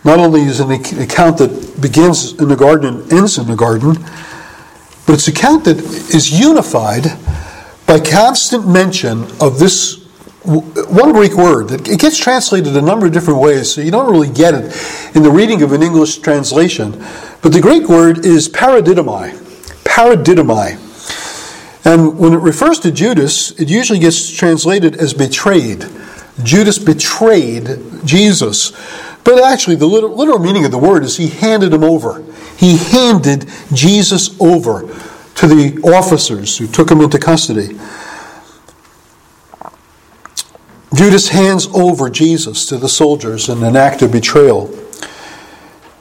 Not 0.03 0.19
only 0.19 0.41
is 0.41 0.59
an 0.59 0.71
account 0.71 1.37
that 1.37 1.79
begins 1.79 2.33
in 2.33 2.49
the 2.49 2.57
garden 2.57 2.95
and 2.95 3.13
ends 3.13 3.37
in 3.37 3.47
the 3.47 3.55
garden, 3.55 3.95
but 5.09 5.15
it's 5.15 5.27
account 5.27 5.65
that 5.65 5.79
is 6.13 6.39
unified 6.39 7.05
by 7.87 7.99
constant 7.99 8.67
mention 8.67 9.23
of 9.41 9.57
this 9.57 9.95
one 10.43 11.13
Greek 11.13 11.33
word. 11.33 11.71
It 11.71 11.99
gets 11.99 12.15
translated 12.15 12.77
a 12.77 12.81
number 12.83 13.07
of 13.07 13.11
different 13.11 13.39
ways, 13.39 13.73
so 13.73 13.81
you 13.81 13.89
don't 13.89 14.11
really 14.11 14.29
get 14.29 14.53
it 14.53 14.65
in 15.15 15.23
the 15.23 15.31
reading 15.31 15.63
of 15.63 15.71
an 15.71 15.81
English 15.81 16.19
translation. 16.19 16.91
But 17.41 17.53
the 17.53 17.59
Greek 17.59 17.89
word 17.89 18.23
is 18.23 18.47
paradidomai. 18.49 19.31
Paradidomai. 19.83 20.77
And 21.87 22.19
when 22.19 22.33
it 22.33 22.41
refers 22.41 22.77
to 22.81 22.91
Judas, 22.91 23.49
it 23.59 23.67
usually 23.67 23.97
gets 23.97 24.29
translated 24.29 24.95
as 24.97 25.15
betrayed. 25.15 25.87
Judas 26.43 26.77
betrayed 26.77 27.79
Jesus. 28.05 28.73
But 29.23 29.43
actually, 29.43 29.75
the 29.75 29.85
literal 29.85 30.39
meaning 30.39 30.65
of 30.65 30.71
the 30.71 30.77
word 30.77 31.03
is 31.03 31.17
he 31.17 31.27
handed 31.27 31.73
him 31.73 31.83
over 31.83 32.23
he 32.59 32.75
handed 32.75 33.49
Jesus 33.71 34.35
over 34.41 34.81
to 35.35 35.47
the 35.47 35.79
officers 35.95 36.57
who 36.57 36.67
took 36.67 36.91
him 36.91 36.99
into 36.99 37.17
custody. 37.17 37.79
Judas 40.93 41.29
hands 41.29 41.67
over 41.67 42.09
Jesus 42.09 42.65
to 42.65 42.75
the 42.75 42.89
soldiers 42.89 43.47
in 43.47 43.63
an 43.63 43.77
act 43.77 44.01
of 44.01 44.11
betrayal. 44.11 44.67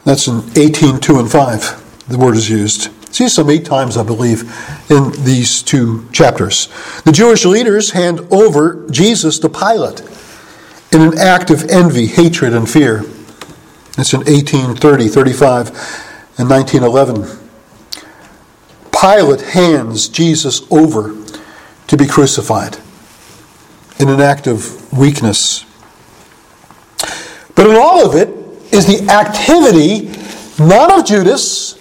That's 0.05 0.27
in 0.27 0.43
18, 0.57 0.99
2 0.99 1.21
and 1.21 1.31
5. 1.31 2.09
The 2.09 2.19
word 2.19 2.35
is 2.35 2.51
used. 2.51 2.91
See 3.15 3.29
some 3.29 3.49
eight 3.49 3.65
times, 3.65 3.97
I 3.97 4.03
believe, 4.03 4.53
in 4.91 5.13
these 5.23 5.63
two 5.63 6.09
chapters. 6.11 6.69
The 7.05 7.13
Jewish 7.13 7.45
leaders 7.45 7.93
hand 7.93 8.27
over 8.33 8.85
Jesus 8.91 9.39
to 9.39 9.49
Pilate 9.49 10.03
in 10.93 11.03
an 11.03 11.19
act 11.19 11.51
of 11.51 11.65
envy, 11.69 12.07
hatred, 12.07 12.55
and 12.55 12.69
fear. 12.69 13.05
It's 13.99 14.13
in 14.13 14.21
1830, 14.21 15.09
35 15.09 15.69
and 16.39 16.49
1911. 16.49 17.39
Pilate 18.93 19.41
hands 19.41 20.09
Jesus 20.09 20.63
over 20.71 21.15
to 21.89 21.97
be 21.97 22.07
crucified 22.07 22.79
in 23.99 24.09
an 24.09 24.21
act 24.21 24.47
of 24.47 24.93
weakness. 24.97 25.65
But 27.55 27.67
in 27.67 27.77
all 27.77 28.07
of 28.07 28.15
it 28.15 28.29
is 28.73 28.87
the 28.87 29.11
activity 29.11 30.11
not 30.59 30.99
of 30.99 31.05
Judas 31.05 31.75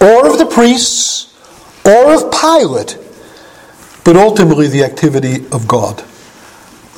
or 0.00 0.26
of 0.30 0.38
the 0.38 0.46
priests 0.46 1.36
or 1.84 2.14
of 2.14 2.32
Pilate, 2.32 2.98
but 4.04 4.16
ultimately 4.16 4.68
the 4.68 4.84
activity 4.84 5.46
of 5.52 5.68
God. 5.68 6.04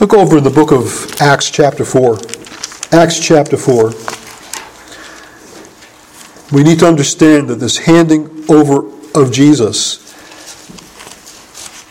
Look 0.03 0.15
over 0.15 0.38
in 0.38 0.43
the 0.43 0.51
book 0.51 0.73
of 0.73 1.15
Acts, 1.21 1.49
chapter 1.49 1.85
4. 1.85 2.19
Acts, 2.91 3.21
chapter 3.21 3.57
4. 3.57 3.93
we 6.51 6.65
need 6.65 6.81
to 6.81 6.88
understand 6.88 7.47
that 7.47 7.61
this 7.61 7.79
handing 7.79 8.45
over 8.49 8.85
of 9.15 9.31
Jesus 9.31 10.03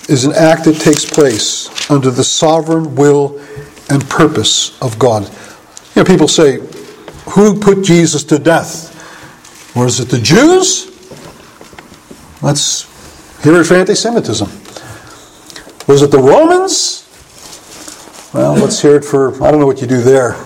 is 0.09 0.25
an 0.25 0.33
act 0.33 0.65
that 0.65 0.75
takes 0.75 1.05
place 1.09 1.89
under 1.89 2.11
the 2.11 2.25
sovereign 2.25 2.95
will 2.95 3.39
and 3.89 4.05
purpose 4.09 4.77
of 4.81 4.99
God. 4.99 5.23
You 5.95 6.01
know, 6.01 6.03
people 6.03 6.27
say, 6.27 6.59
who 7.29 7.57
put 7.57 7.81
Jesus 7.81 8.25
to 8.25 8.37
death? 8.37 8.91
Was 9.73 10.01
it 10.01 10.09
the 10.09 10.19
Jews? 10.19 10.87
Let's 12.41 12.83
hear 13.41 13.61
it 13.61 13.63
for 13.63 13.75
anti 13.75 13.95
Semitism. 13.95 14.49
Was 15.87 16.01
it 16.01 16.11
the 16.11 16.19
Romans? 16.21 17.00
Well, 18.33 18.53
let's 18.53 18.81
hear 18.81 18.95
it 18.95 19.03
for, 19.03 19.33
I 19.43 19.51
don't 19.51 19.59
know 19.59 19.65
what 19.65 19.81
you 19.81 19.87
do 19.87 19.99
there. 20.01 20.37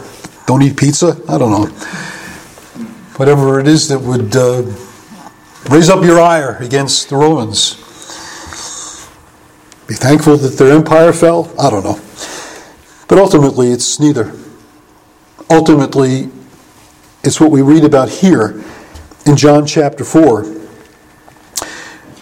Don't 0.47 0.63
eat 0.63 0.75
pizza? 0.75 1.21
I 1.29 1.37
don't 1.37 1.51
know. 1.51 1.67
Whatever 3.17 3.59
it 3.59 3.67
is 3.67 3.89
that 3.89 3.99
would 3.99 4.35
uh, 4.35 4.63
raise 5.69 5.87
up 5.87 6.03
your 6.03 6.19
ire 6.19 6.57
against 6.61 7.09
the 7.09 7.15
Romans. 7.15 7.75
Be 9.85 9.93
thankful 9.93 10.35
that 10.37 10.57
their 10.57 10.75
empire 10.75 11.13
fell? 11.13 11.53
I 11.59 11.69
don't 11.69 11.83
know. 11.83 12.01
But 13.07 13.19
ultimately, 13.19 13.67
it's 13.71 13.99
neither. 13.99 14.33
Ultimately, 15.51 16.31
it's 17.23 17.39
what 17.39 17.51
we 17.51 17.61
read 17.61 17.83
about 17.83 18.09
here 18.09 18.63
in 19.27 19.37
John 19.37 19.67
chapter 19.67 20.03
4, 20.03 20.43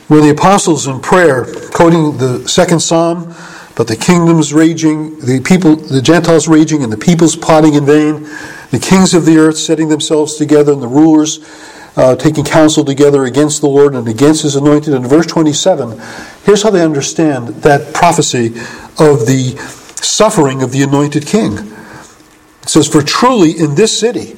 where 0.10 0.22
the 0.22 0.30
apostles 0.30 0.88
in 0.88 1.00
prayer, 1.00 1.46
quoting 1.72 2.18
the 2.18 2.50
second 2.50 2.82
psalm, 2.82 3.34
but 3.76 3.88
the 3.88 3.96
kingdoms 3.96 4.54
raging, 4.54 5.20
the 5.20 5.42
people, 5.44 5.76
the 5.76 6.02
Gentiles 6.02 6.48
raging, 6.48 6.84
and 6.84 6.94
the 6.94 6.98
peoples 6.98 7.36
plotting 7.36 7.74
in 7.74 7.86
vain, 7.86 8.24
the 8.72 8.80
kings 8.80 9.14
of 9.14 9.26
the 9.26 9.38
earth 9.38 9.58
setting 9.58 9.90
themselves 9.90 10.36
together, 10.36 10.74
and 10.74 10.82
the 10.82 10.88
rulers 10.88 11.40
uh, 11.96 12.16
taking 12.16 12.44
counsel 12.44 12.84
together 12.84 13.26
against 13.26 13.62
the 13.62 13.68
Lord 13.68 13.96
and 13.96 14.08
against 14.08 14.44
his 14.44 14.56
anointed. 14.56 14.94
In 14.94 15.08
verse 15.08 15.28
27, 15.28 16.00
here's 16.44 16.64
how 16.64 16.70
they 16.70 16.84
understand 16.84 17.50
that 17.64 17.94
prophecy 17.94 18.48
of 19.00 19.26
the 19.26 19.56
suffering 20.02 20.62
of 20.62 20.72
the 20.72 20.82
anointed 20.84 21.26
king. 21.26 21.58
It 21.58 22.70
says, 22.70 22.88
For 22.88 23.02
truly 23.02 23.52
in 23.52 23.76
this 23.76 23.98
city 23.98 24.36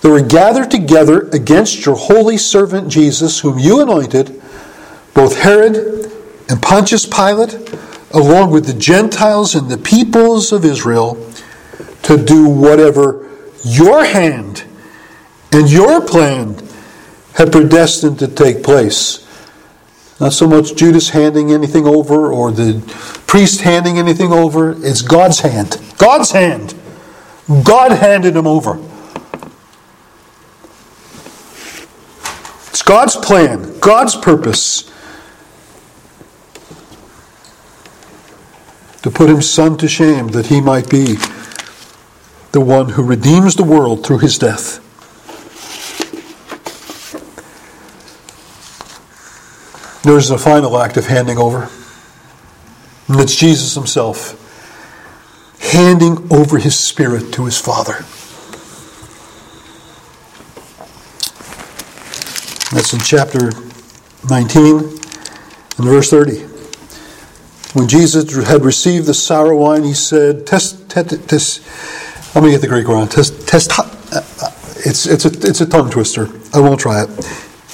there 0.00 0.10
were 0.10 0.22
gathered 0.22 0.70
together 0.70 1.28
against 1.30 1.84
your 1.84 1.96
holy 1.96 2.36
servant 2.36 2.88
Jesus, 2.88 3.40
whom 3.40 3.58
you 3.58 3.80
anointed, 3.80 4.40
both 5.14 5.40
Herod 5.40 6.12
and 6.48 6.62
Pontius 6.62 7.06
Pilate, 7.06 7.54
along 8.12 8.50
with 8.50 8.66
the 8.66 8.74
Gentiles 8.74 9.54
and 9.54 9.68
the 9.68 9.78
peoples 9.78 10.52
of 10.52 10.64
Israel, 10.64 11.14
to 12.02 12.16
do 12.16 12.48
whatever 12.48 13.28
your 13.64 14.04
hand 14.04 14.64
and 15.52 15.70
your 15.70 16.00
plan 16.00 16.56
had 17.34 17.50
predestined 17.50 18.18
to 18.18 18.28
take 18.28 18.62
place. 18.62 19.22
Not 20.20 20.32
so 20.32 20.46
much 20.46 20.74
Judas 20.76 21.10
handing 21.10 21.52
anything 21.52 21.86
over 21.86 22.32
or 22.32 22.50
the 22.50 22.80
priest 23.26 23.62
handing 23.62 23.98
anything 23.98 24.32
over, 24.32 24.72
it's 24.84 25.02
God's 25.02 25.40
hand. 25.40 25.80
God's 25.98 26.30
hand. 26.30 26.74
God 27.64 27.92
handed 27.92 28.34
him 28.34 28.46
over. 28.46 28.78
It's 32.68 32.82
God's 32.82 33.16
plan, 33.16 33.78
God's 33.80 34.16
purpose 34.16 34.90
put 39.16 39.30
his 39.30 39.50
son 39.50 39.78
to 39.78 39.88
shame 39.88 40.28
that 40.28 40.48
he 40.48 40.60
might 40.60 40.90
be 40.90 41.14
the 42.52 42.60
one 42.60 42.90
who 42.90 43.02
redeems 43.02 43.56
the 43.56 43.64
world 43.64 44.04
through 44.04 44.18
his 44.18 44.38
death. 44.38 44.82
There's 50.04 50.30
a 50.30 50.36
final 50.36 50.76
act 50.76 50.98
of 50.98 51.06
handing 51.06 51.38
over. 51.38 51.70
And 53.08 53.18
it's 53.18 53.34
Jesus 53.34 53.74
himself 53.74 54.42
handing 55.60 56.30
over 56.30 56.58
his 56.58 56.78
spirit 56.78 57.32
to 57.32 57.46
his 57.46 57.58
Father. 57.58 57.94
That's 62.70 62.92
in 62.92 63.00
chapter 63.00 63.50
19 64.28 64.78
and 64.78 65.86
verse 65.86 66.10
30. 66.10 66.55
When 67.76 67.88
Jesus 67.88 68.34
had 68.48 68.64
received 68.64 69.04
the 69.04 69.12
sour 69.12 69.54
wine, 69.54 69.84
he 69.84 69.92
said, 69.92 70.46
test, 70.46 70.88
test, 70.88 71.28
test 71.28 72.34
let 72.34 72.42
me 72.42 72.50
get 72.50 72.62
the 72.62 72.68
Greek 72.68 72.88
word. 72.88 73.10
Test, 73.10 73.46
test, 73.46 73.70
uh, 73.78 73.82
it's, 74.76 75.04
it's, 75.04 75.26
a, 75.26 75.46
it's 75.46 75.60
a 75.60 75.66
tongue 75.66 75.90
twister. 75.90 76.30
I 76.54 76.60
won't 76.60 76.80
try 76.80 77.02
it. 77.02 77.10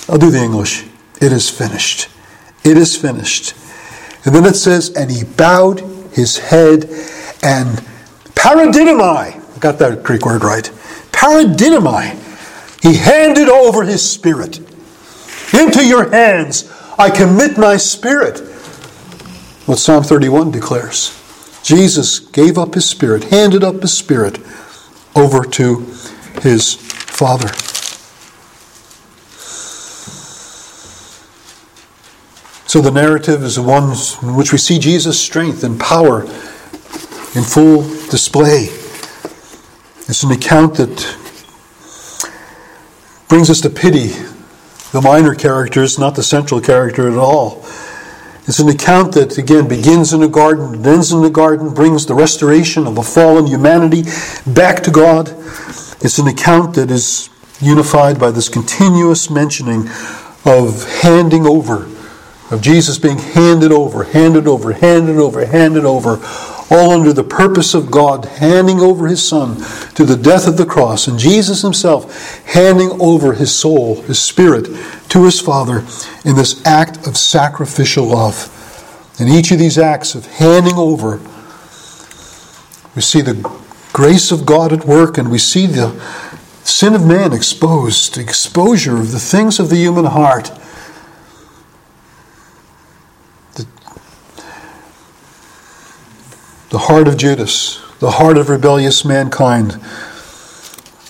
I'll 0.09 0.19
do 0.19 0.33
the 0.33 0.43
English. 0.43 0.85
It 1.21 1.31
is 1.31 1.49
finished. 1.49 2.09
It 2.65 2.77
is 2.77 2.97
finished. 2.97 3.55
And 4.25 4.35
then 4.35 4.45
it 4.45 4.57
says, 4.57 4.91
and 4.91 5.09
he 5.09 5.23
bowed 5.23 5.79
his 6.11 6.37
head 6.37 6.87
and 7.41 7.79
paradidomai, 8.35 9.61
got 9.61 9.79
that 9.79 10.03
Greek 10.03 10.27
word 10.27 10.43
right, 10.43 10.65
paradidomai, 11.13 12.19
he 12.83 12.97
handed 12.97 13.49
over 13.49 13.85
his 13.85 14.03
spirit. 14.03 14.59
Into 15.55 15.87
your 15.87 16.11
hands 16.11 16.69
I 16.99 17.09
commit 17.09 17.57
my 17.57 17.77
spirit. 17.77 18.49
What 19.67 19.79
Psalm 19.79 20.03
31 20.03 20.51
declares. 20.51 21.19
Jesus 21.63 22.19
gave 22.19 22.59
up 22.59 22.75
his 22.75 22.89
spirit, 22.89 23.25
handed 23.25 23.63
up 23.63 23.81
his 23.81 23.97
spirit 23.97 24.41
over 25.15 25.45
to 25.45 25.79
his 26.43 26.75
Father. 26.75 27.49
So 32.67 32.81
the 32.81 32.91
narrative 32.91 33.43
is 33.45 33.57
the 33.57 33.63
one 33.63 33.93
in 34.23 34.35
which 34.35 34.51
we 34.51 34.59
see 34.59 34.79
Jesus' 34.79 35.21
strength 35.21 35.63
and 35.63 35.79
power 35.79 36.23
in 36.23 37.45
full 37.45 37.83
display. 38.09 38.69
It's 40.09 40.25
an 40.25 40.33
account 40.33 40.75
that 40.77 41.17
brings 43.29 43.49
us 43.49 43.61
to 43.61 43.71
pity 43.71 44.09
the 44.93 45.01
minor 45.03 45.35
characters, 45.35 45.99
not 45.99 46.17
the 46.17 46.23
central 46.23 46.61
character 46.61 47.09
at 47.09 47.17
all. 47.17 47.65
It's 48.47 48.59
an 48.59 48.69
account 48.69 49.15
that, 49.15 49.39
again, 49.39 49.69
begins 49.69 50.13
in 50.13 50.23
a 50.23 50.29
garden 50.29 50.75
and 50.75 50.87
ends 50.87 51.13
in 51.13 51.23
the 51.23 51.31
garden, 51.31 51.73
brings 51.73 52.07
the 52.07 52.15
restoration 52.15 52.87
of 52.87 52.99
a 52.99 53.03
fallen 53.03 53.47
humanity 53.47 54.03
back 54.47 54.83
to 54.83 54.91
God. 54.91 55.29
It's 56.01 56.19
an 56.19 56.27
account 56.27 56.75
that 56.75 56.91
is 56.91 57.31
unified 57.61 58.19
by 58.19 58.33
this 58.33 58.49
continuous 58.49 59.31
mentioning 59.31 59.89
of 60.45 61.01
handing 61.03 61.47
over 61.47 61.89
of 62.53 62.61
Jesus 62.61 62.99
being 62.99 63.19
handed 63.19 63.73
over, 63.73 64.05
handed 64.05 64.47
over, 64.47 64.73
handed 64.73 65.17
over, 65.17 65.47
handed 65.47 65.87
over, 65.87 66.19
all 66.73 66.91
under 66.91 67.13
the 67.13 67.23
purpose 67.23 67.75
of 67.75 67.91
God, 67.91 68.25
handing 68.25 68.81
over 68.81 69.07
his 69.07 69.27
Son 69.27 69.57
to 69.95 70.05
the 70.05 70.17
death 70.17 70.49
of 70.49 70.57
the 70.57 70.65
cross, 70.65 71.07
and 71.07 71.19
Jesus 71.19 71.61
himself 71.61 72.43
handing 72.47 72.91
over 73.01 73.35
his 73.35 73.55
soul, 73.55 74.01
his 74.03 74.19
spirit, 74.19 74.67
to 75.11 75.25
his 75.25 75.41
Father 75.41 75.85
in 76.25 76.35
this 76.35 76.65
act 76.67 77.07
of 77.07 77.17
sacrificial 77.17 78.07
love. 78.07 78.49
In 79.21 79.29
each 79.29 79.53
of 79.53 79.59
these 79.59 79.77
acts 79.77 80.15
of 80.15 80.27
handing 80.27 80.77
over, 80.77 81.21
we 82.97 83.03
see 83.03 83.21
the 83.21 83.61
grace 83.93 84.33
of 84.33 84.47
God 84.47 84.73
at 84.73 84.87
work, 84.87 85.19
and 85.19 85.31
we 85.31 85.39
see 85.39 85.67
the 85.67 85.93
sin 86.65 86.95
of 86.95 87.05
man 87.05 87.35
exposed, 87.35 88.15
the 88.15 88.23
exposure 88.23 88.97
of 88.97 89.13
the 89.13 89.21
things 89.21 89.61
of 89.61 89.69
the 89.69 89.77
human 89.77 90.07
heart 90.07 90.51
the 96.73 96.79
heart 96.79 97.07
of 97.07 97.19
Judas, 97.19 97.83
the 97.99 98.13
heart 98.13 98.39
of 98.39 98.49
rebellious 98.49 99.05
mankind, 99.05 99.73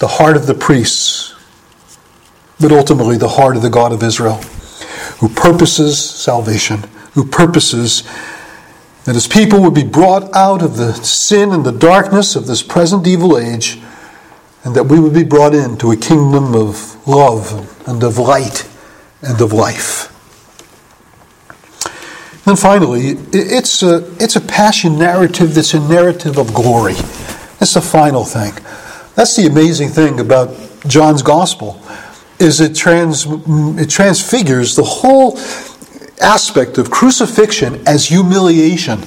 the 0.00 0.08
heart 0.08 0.36
of 0.36 0.48
the 0.48 0.54
priests, 0.54 1.36
but 2.58 2.72
ultimately 2.72 3.16
the 3.16 3.28
heart 3.28 3.54
of 3.54 3.62
the 3.62 3.70
God 3.70 3.92
of 3.92 4.02
Israel, 4.02 4.38
who 5.20 5.28
purposes 5.28 6.00
salvation, 6.00 6.80
who 7.12 7.24
purposes 7.24 8.02
that 9.04 9.14
his 9.14 9.28
people 9.28 9.62
would 9.62 9.72
be 9.72 9.84
brought 9.84 10.34
out 10.34 10.62
of 10.62 10.76
the 10.76 10.94
sin 10.94 11.52
and 11.52 11.64
the 11.64 11.70
darkness 11.70 12.34
of 12.34 12.48
this 12.48 12.64
present 12.64 13.06
evil 13.06 13.38
age, 13.38 13.80
and 14.64 14.74
that 14.74 14.84
we 14.84 14.98
would 14.98 15.14
be 15.14 15.22
brought 15.22 15.54
into 15.54 15.92
a 15.92 15.96
kingdom 15.96 16.56
of 16.56 17.06
love 17.06 17.88
and 17.88 18.02
of 18.02 18.18
light 18.18 18.68
and 19.22 19.40
of 19.40 19.52
life. 19.52 20.11
And 22.44 22.58
finally, 22.58 23.16
it's 23.32 23.82
a, 23.82 24.04
it's 24.22 24.34
a 24.34 24.40
passion 24.40 24.98
narrative 24.98 25.54
that's 25.54 25.74
a 25.74 25.88
narrative 25.88 26.38
of 26.38 26.52
glory. 26.52 26.94
That's 27.58 27.74
the 27.74 27.80
final 27.80 28.24
thing. 28.24 28.52
That's 29.14 29.36
the 29.36 29.46
amazing 29.46 29.90
thing 29.90 30.18
about 30.18 30.56
John's 30.86 31.22
gospel 31.22 31.80
is 32.40 32.60
it, 32.60 32.74
trans, 32.74 33.26
it 33.26 33.88
transfigures 33.88 34.74
the 34.74 34.82
whole 34.82 35.38
aspect 36.20 36.78
of 36.78 36.90
crucifixion 36.90 37.86
as 37.86 38.06
humiliation. 38.06 38.98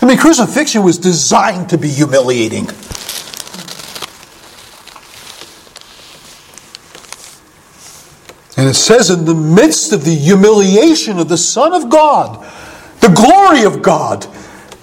I 0.00 0.06
mean, 0.06 0.16
crucifixion 0.16 0.82
was 0.82 0.96
designed 0.96 1.68
to 1.70 1.78
be 1.78 1.88
humiliating. 1.88 2.68
And 8.64 8.70
it 8.70 8.76
says, 8.76 9.10
in 9.10 9.26
the 9.26 9.34
midst 9.34 9.92
of 9.92 10.06
the 10.06 10.14
humiliation 10.14 11.18
of 11.18 11.28
the 11.28 11.36
Son 11.36 11.74
of 11.74 11.90
God, 11.90 12.42
the 13.00 13.08
glory 13.08 13.62
of 13.62 13.82
God 13.82 14.26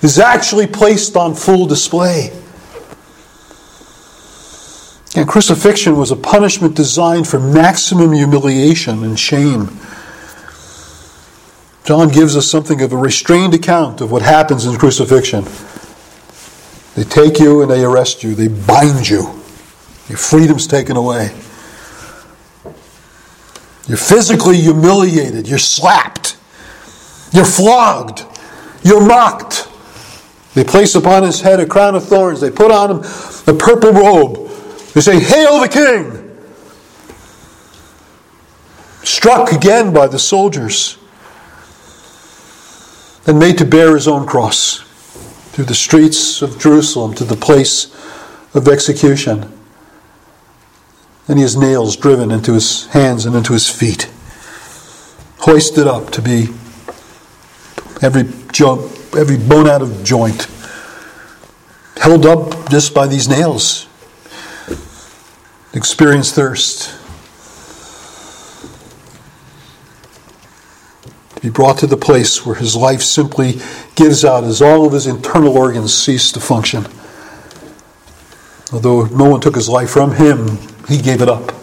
is 0.04 0.20
actually 0.20 0.68
placed 0.68 1.18
on 1.18 1.34
full 1.34 1.66
display. 1.66 2.30
And 5.16 5.28
crucifixion 5.28 5.98
was 5.98 6.12
a 6.12 6.16
punishment 6.16 6.76
designed 6.76 7.28
for 7.28 7.40
maximum 7.40 8.14
humiliation 8.14 9.04
and 9.04 9.20
shame. 9.20 9.80
John 11.84 12.10
gives 12.10 12.38
us 12.38 12.46
something 12.46 12.84
of 12.84 12.94
a 12.94 12.98
restrained 12.98 13.56
account 13.56 14.00
of 14.00 14.12
what 14.12 14.22
happens 14.22 14.68
in 14.68 14.78
crucifixion. 14.78 15.46
They 16.94 17.04
take 17.04 17.40
you 17.40 17.64
and 17.64 17.72
they 17.72 17.84
arrest 17.84 18.24
you, 18.24 18.36
they 18.36 18.48
bind 18.48 19.10
you, 19.10 19.24
your 20.08 20.20
freedom's 20.20 20.68
taken 20.68 20.98
away. 20.98 21.32
You're 23.92 23.98
physically 23.98 24.56
humiliated, 24.56 25.50
you're 25.50 25.60
slapped, 25.60 26.38
you're 27.34 27.44
flogged, 27.44 28.24
you're 28.84 29.06
mocked. 29.06 29.68
They 30.54 30.64
place 30.64 30.96
upon 30.96 31.24
his 31.24 31.42
head 31.42 31.60
a 31.60 31.66
crown 31.66 31.96
of 31.96 32.06
thorns, 32.06 32.40
they 32.40 32.52
put 32.52 32.72
on 32.72 32.90
him 32.90 32.98
a 33.48 33.54
purple 33.54 33.92
robe. 33.92 34.48
They 34.94 35.02
say, 35.02 35.20
Hail 35.20 35.60
the 35.60 35.68
king! 35.68 36.38
Struck 39.04 39.52
again 39.52 39.92
by 39.92 40.08
the 40.08 40.20
soldiers 40.20 40.98
and 43.28 43.38
made 43.38 43.58
to 43.58 43.66
bear 43.66 43.94
his 43.94 44.08
own 44.08 44.26
cross 44.26 44.80
through 45.52 45.66
the 45.66 45.76
streets 45.76 46.42
of 46.42 46.58
Jerusalem 46.58 47.14
to 47.16 47.26
the 47.26 47.36
place 47.36 47.94
of 48.54 48.70
execution. 48.70 49.61
And 51.32 51.40
he 51.40 51.44
has 51.44 51.56
nails 51.56 51.96
driven 51.96 52.30
into 52.30 52.52
his 52.52 52.88
hands 52.88 53.26
and 53.26 53.34
into 53.34 53.54
his 53.54 53.70
feet, 53.70 54.12
hoisted 55.38 55.88
up 55.88 56.10
to 56.10 56.22
be 56.22 56.50
every, 58.02 58.24
every 59.18 59.38
bone 59.38 59.66
out 59.66 59.82
of 59.82 60.04
joint, 60.04 60.50
held 61.96 62.26
up 62.26 62.70
just 62.70 62.94
by 62.94 63.08
these 63.08 63.30
nails. 63.30 63.88
Experience 65.74 66.34
thirst, 66.34 66.94
be 71.42 71.50
brought 71.50 71.78
to 71.78 71.88
the 71.88 71.96
place 71.96 72.46
where 72.46 72.56
his 72.56 72.76
life 72.76 73.02
simply 73.02 73.62
gives 73.96 74.26
out 74.26 74.44
as 74.44 74.62
all 74.62 74.86
of 74.86 74.92
his 74.92 75.08
internal 75.08 75.58
organs 75.58 75.94
cease 75.94 76.30
to 76.34 76.42
function. 76.42 76.88
Although 78.74 79.06
no 79.06 79.30
one 79.30 79.40
took 79.40 79.56
his 79.56 79.70
life 79.70 79.92
from 79.92 80.16
him, 80.16 80.58
he 80.92 81.02
gave 81.02 81.22
it 81.22 81.30
up. 81.30 81.54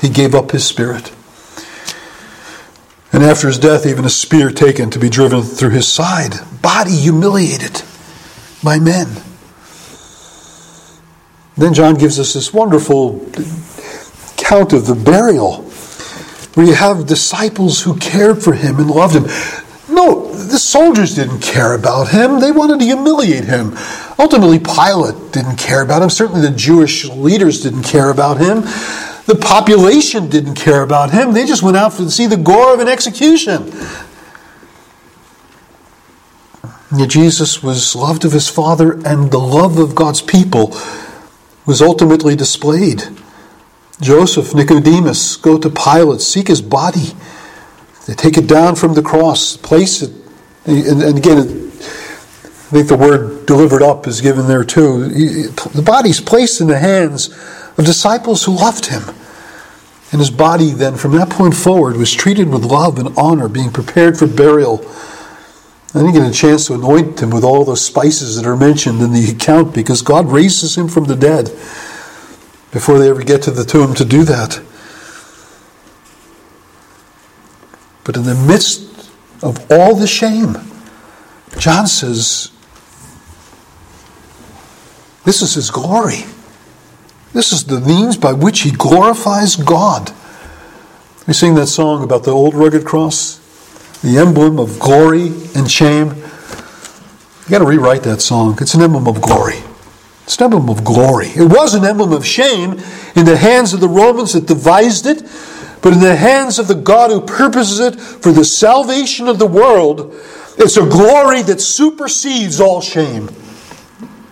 He 0.00 0.08
gave 0.08 0.34
up 0.34 0.50
his 0.50 0.66
spirit. 0.66 1.12
And 3.12 3.22
after 3.22 3.46
his 3.46 3.58
death, 3.58 3.86
even 3.86 4.04
a 4.04 4.10
spear 4.10 4.50
taken 4.50 4.90
to 4.90 4.98
be 4.98 5.08
driven 5.08 5.42
through 5.42 5.70
his 5.70 5.86
side, 5.86 6.34
body 6.62 6.96
humiliated 6.96 7.82
by 8.62 8.78
men. 8.78 9.08
Then 11.56 11.74
John 11.74 11.94
gives 11.96 12.18
us 12.18 12.32
this 12.32 12.52
wonderful 12.52 13.26
account 14.38 14.72
of 14.72 14.86
the 14.86 14.94
burial 14.94 15.62
where 16.54 16.66
you 16.66 16.74
have 16.74 17.06
disciples 17.06 17.82
who 17.82 17.96
cared 17.98 18.42
for 18.42 18.54
him 18.54 18.78
and 18.78 18.90
loved 18.90 19.14
him. 19.14 19.24
No, 19.94 20.32
the 20.32 20.58
soldiers 20.58 21.14
didn't 21.14 21.40
care 21.40 21.74
about 21.74 22.08
him. 22.08 22.40
They 22.40 22.52
wanted 22.52 22.80
to 22.80 22.84
humiliate 22.84 23.44
him. 23.44 23.76
Ultimately, 24.18 24.58
Pilate 24.58 25.32
didn't 25.32 25.56
care 25.56 25.82
about 25.82 26.02
him. 26.02 26.10
Certainly, 26.10 26.42
the 26.42 26.56
Jewish 26.56 27.08
leaders 27.08 27.62
didn't 27.62 27.84
care 27.84 28.10
about 28.10 28.38
him. 28.38 28.62
The 29.26 29.38
population 29.40 30.28
didn't 30.28 30.54
care 30.54 30.82
about 30.82 31.12
him. 31.12 31.32
They 31.32 31.46
just 31.46 31.62
went 31.62 31.76
out 31.76 31.92
to 31.92 32.10
see 32.10 32.26
the 32.26 32.36
gore 32.36 32.74
of 32.74 32.80
an 32.80 32.88
execution. 32.88 33.72
Yet 36.94 37.08
Jesus 37.08 37.62
was 37.62 37.96
loved 37.96 38.24
of 38.24 38.32
his 38.32 38.48
Father, 38.48 38.92
and 39.06 39.30
the 39.30 39.38
love 39.38 39.78
of 39.78 39.94
God's 39.94 40.20
people 40.20 40.76
was 41.64 41.80
ultimately 41.80 42.36
displayed. 42.36 43.02
Joseph, 44.00 44.54
Nicodemus 44.54 45.36
go 45.36 45.56
to 45.56 45.70
Pilate, 45.70 46.20
seek 46.20 46.48
his 46.48 46.60
body. 46.60 47.12
They 48.06 48.14
take 48.14 48.36
it 48.36 48.48
down 48.48 48.74
from 48.74 48.94
the 48.94 49.02
cross, 49.02 49.56
place 49.56 50.02
it, 50.02 50.10
and, 50.66 51.02
and 51.02 51.18
again, 51.18 51.61
I 52.72 52.76
think 52.76 52.88
the 52.88 52.96
word 52.96 53.44
delivered 53.44 53.82
up 53.82 54.06
is 54.06 54.22
given 54.22 54.48
there 54.48 54.64
too. 54.64 55.08
The 55.10 55.82
body's 55.84 56.22
placed 56.22 56.58
in 56.58 56.68
the 56.68 56.78
hands 56.78 57.28
of 57.76 57.84
disciples 57.84 58.44
who 58.44 58.52
loved 58.52 58.86
him. 58.86 59.02
And 60.10 60.22
his 60.22 60.30
body 60.30 60.70
then, 60.70 60.96
from 60.96 61.12
that 61.12 61.28
point 61.28 61.54
forward, 61.54 61.98
was 61.98 62.14
treated 62.14 62.48
with 62.48 62.64
love 62.64 62.98
and 62.98 63.14
honor, 63.18 63.50
being 63.50 63.72
prepared 63.72 64.18
for 64.18 64.26
burial. 64.26 64.80
I 65.94 65.98
didn't 65.98 66.14
get 66.14 66.26
a 66.26 66.32
chance 66.32 66.68
to 66.68 66.74
anoint 66.74 67.22
him 67.22 67.28
with 67.28 67.44
all 67.44 67.62
those 67.66 67.84
spices 67.84 68.36
that 68.36 68.46
are 68.46 68.56
mentioned 68.56 69.02
in 69.02 69.12
the 69.12 69.28
account 69.28 69.74
because 69.74 70.00
God 70.00 70.32
raises 70.32 70.74
him 70.74 70.88
from 70.88 71.04
the 71.04 71.16
dead 71.16 71.48
before 72.70 72.98
they 72.98 73.10
ever 73.10 73.22
get 73.22 73.42
to 73.42 73.50
the 73.50 73.66
tomb 73.66 73.92
to 73.96 74.04
do 74.06 74.24
that. 74.24 74.62
But 78.02 78.16
in 78.16 78.22
the 78.22 78.34
midst 78.34 79.10
of 79.42 79.70
all 79.70 79.94
the 79.94 80.06
shame, 80.06 80.56
John 81.58 81.86
says, 81.86 82.51
This 85.24 85.42
is 85.42 85.54
his 85.54 85.70
glory. 85.70 86.24
This 87.32 87.52
is 87.52 87.64
the 87.64 87.80
means 87.80 88.16
by 88.16 88.32
which 88.32 88.60
he 88.60 88.70
glorifies 88.70 89.56
God. 89.56 90.12
We 91.26 91.32
sing 91.32 91.54
that 91.54 91.68
song 91.68 92.02
about 92.02 92.24
the 92.24 92.32
old 92.32 92.54
rugged 92.54 92.84
cross, 92.84 93.38
the 94.02 94.18
emblem 94.18 94.58
of 94.58 94.78
glory 94.80 95.28
and 95.54 95.70
shame. 95.70 96.08
You 96.08 97.50
got 97.50 97.58
to 97.58 97.64
rewrite 97.64 98.02
that 98.02 98.20
song. 98.20 98.58
It's 98.60 98.74
an 98.74 98.82
emblem 98.82 99.06
of 99.06 99.22
glory. 99.22 99.62
It's 100.24 100.36
an 100.36 100.44
emblem 100.44 100.68
of 100.68 100.84
glory. 100.84 101.28
It 101.28 101.50
was 101.50 101.74
an 101.74 101.84
emblem 101.84 102.12
of 102.12 102.26
shame 102.26 102.80
in 103.14 103.24
the 103.24 103.36
hands 103.36 103.72
of 103.72 103.80
the 103.80 103.88
Romans 103.88 104.32
that 104.32 104.46
devised 104.46 105.06
it, 105.06 105.22
but 105.80 105.92
in 105.92 106.00
the 106.00 106.16
hands 106.16 106.58
of 106.58 106.68
the 106.68 106.74
God 106.74 107.10
who 107.10 107.20
purposes 107.20 107.80
it 107.80 108.00
for 108.00 108.32
the 108.32 108.44
salvation 108.44 109.28
of 109.28 109.38
the 109.38 109.46
world, 109.46 110.14
it's 110.58 110.76
a 110.76 110.86
glory 110.86 111.42
that 111.42 111.60
supersedes 111.60 112.60
all 112.60 112.80
shame. 112.80 113.28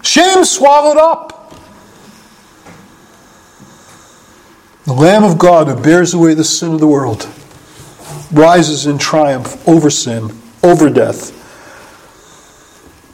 Shame 0.02 0.44
swallowed 0.44 0.98
up. 0.98 1.54
The 4.84 4.92
Lamb 4.94 5.24
of 5.24 5.38
God 5.38 5.68
who 5.68 5.80
bears 5.80 6.14
away 6.14 6.34
the 6.34 6.44
sin 6.44 6.72
of 6.72 6.80
the 6.80 6.86
world 6.86 7.28
rises 8.32 8.86
in 8.86 8.98
triumph 8.98 9.66
over 9.68 9.90
sin, 9.90 10.30
over 10.62 10.88
death 10.90 11.36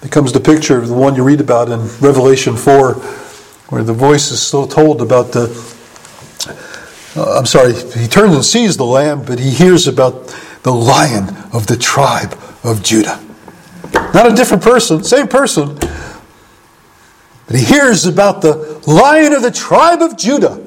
becomes 0.07 0.33
the 0.33 0.41
picture 0.41 0.79
of 0.79 0.87
the 0.87 0.95
one 0.95 1.17
you 1.17 1.25
read 1.25 1.41
about 1.41 1.69
in 1.69 1.81
Revelation 1.99 2.57
4, 2.57 2.95
where 2.95 3.83
the 3.83 3.93
voice 3.93 4.31
is 4.31 4.41
still 4.41 4.67
told 4.67 5.03
about 5.03 5.33
the. 5.33 5.45
Uh, 7.17 7.39
I'm 7.39 7.47
sorry, 7.47 7.75
he 7.75 8.07
turns 8.07 8.35
and 8.35 8.45
sees 8.45 8.77
the 8.77 8.85
lamb, 8.85 9.25
but 9.25 9.41
he 9.41 9.51
hears 9.51 9.89
about 9.89 10.29
the 10.63 10.73
lion 10.73 11.37
of 11.53 11.67
the 11.67 11.77
tribe 11.77 12.39
of 12.63 12.85
Judah. 12.85 13.21
Not 14.15 14.31
a 14.31 14.35
different 14.35 14.63
person, 14.63 15.03
same 15.03 15.27
person. 15.27 15.77
But 17.47 17.57
he 17.57 17.65
hears 17.65 18.07
about 18.07 18.43
the 18.43 18.83
lion 18.87 19.33
of 19.33 19.43
the 19.43 19.51
tribe 19.51 20.03
of 20.03 20.17
Judah. 20.17 20.63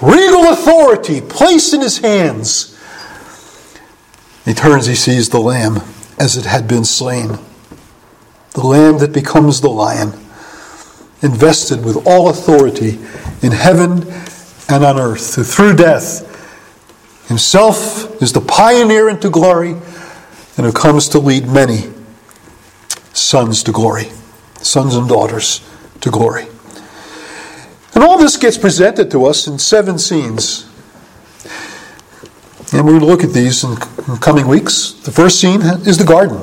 Regal 0.00 0.52
authority 0.52 1.20
placed 1.20 1.74
in 1.74 1.80
his 1.80 1.98
hands. 1.98 2.78
He 4.44 4.54
turns, 4.54 4.86
he 4.86 4.94
sees 4.94 5.28
the 5.28 5.40
lamb 5.40 5.82
as 6.18 6.36
it 6.36 6.46
had 6.46 6.66
been 6.66 6.84
slain 6.84 7.38
the 8.52 8.66
lamb 8.66 8.98
that 8.98 9.12
becomes 9.12 9.60
the 9.60 9.70
lion, 9.70 10.12
invested 11.22 11.84
with 11.84 12.06
all 12.06 12.28
authority 12.28 12.98
in 13.42 13.52
heaven 13.52 14.04
and 14.68 14.84
on 14.84 14.98
earth, 14.98 15.36
who 15.36 15.44
through 15.44 15.76
death 15.76 16.26
himself 17.28 18.20
is 18.20 18.32
the 18.32 18.40
pioneer 18.40 19.08
into 19.08 19.30
glory 19.30 19.70
and 20.56 20.66
who 20.66 20.72
comes 20.72 21.08
to 21.08 21.18
lead 21.18 21.46
many 21.46 21.90
sons 23.12 23.62
to 23.62 23.72
glory, 23.72 24.08
sons 24.62 24.94
and 24.94 25.08
daughters 25.08 25.60
to 26.00 26.10
glory. 26.10 26.46
And 27.94 28.04
all 28.04 28.18
this 28.18 28.36
gets 28.36 28.58
presented 28.58 29.10
to 29.10 29.26
us 29.26 29.46
in 29.46 29.58
seven 29.58 29.98
scenes. 29.98 30.66
And 32.72 32.86
to 32.86 33.04
look 33.04 33.24
at 33.24 33.32
these 33.32 33.64
in 33.64 33.76
coming 34.18 34.46
weeks. 34.46 34.92
The 34.92 35.10
first 35.10 35.40
scene 35.40 35.62
is 35.62 35.98
the 35.98 36.04
garden 36.04 36.40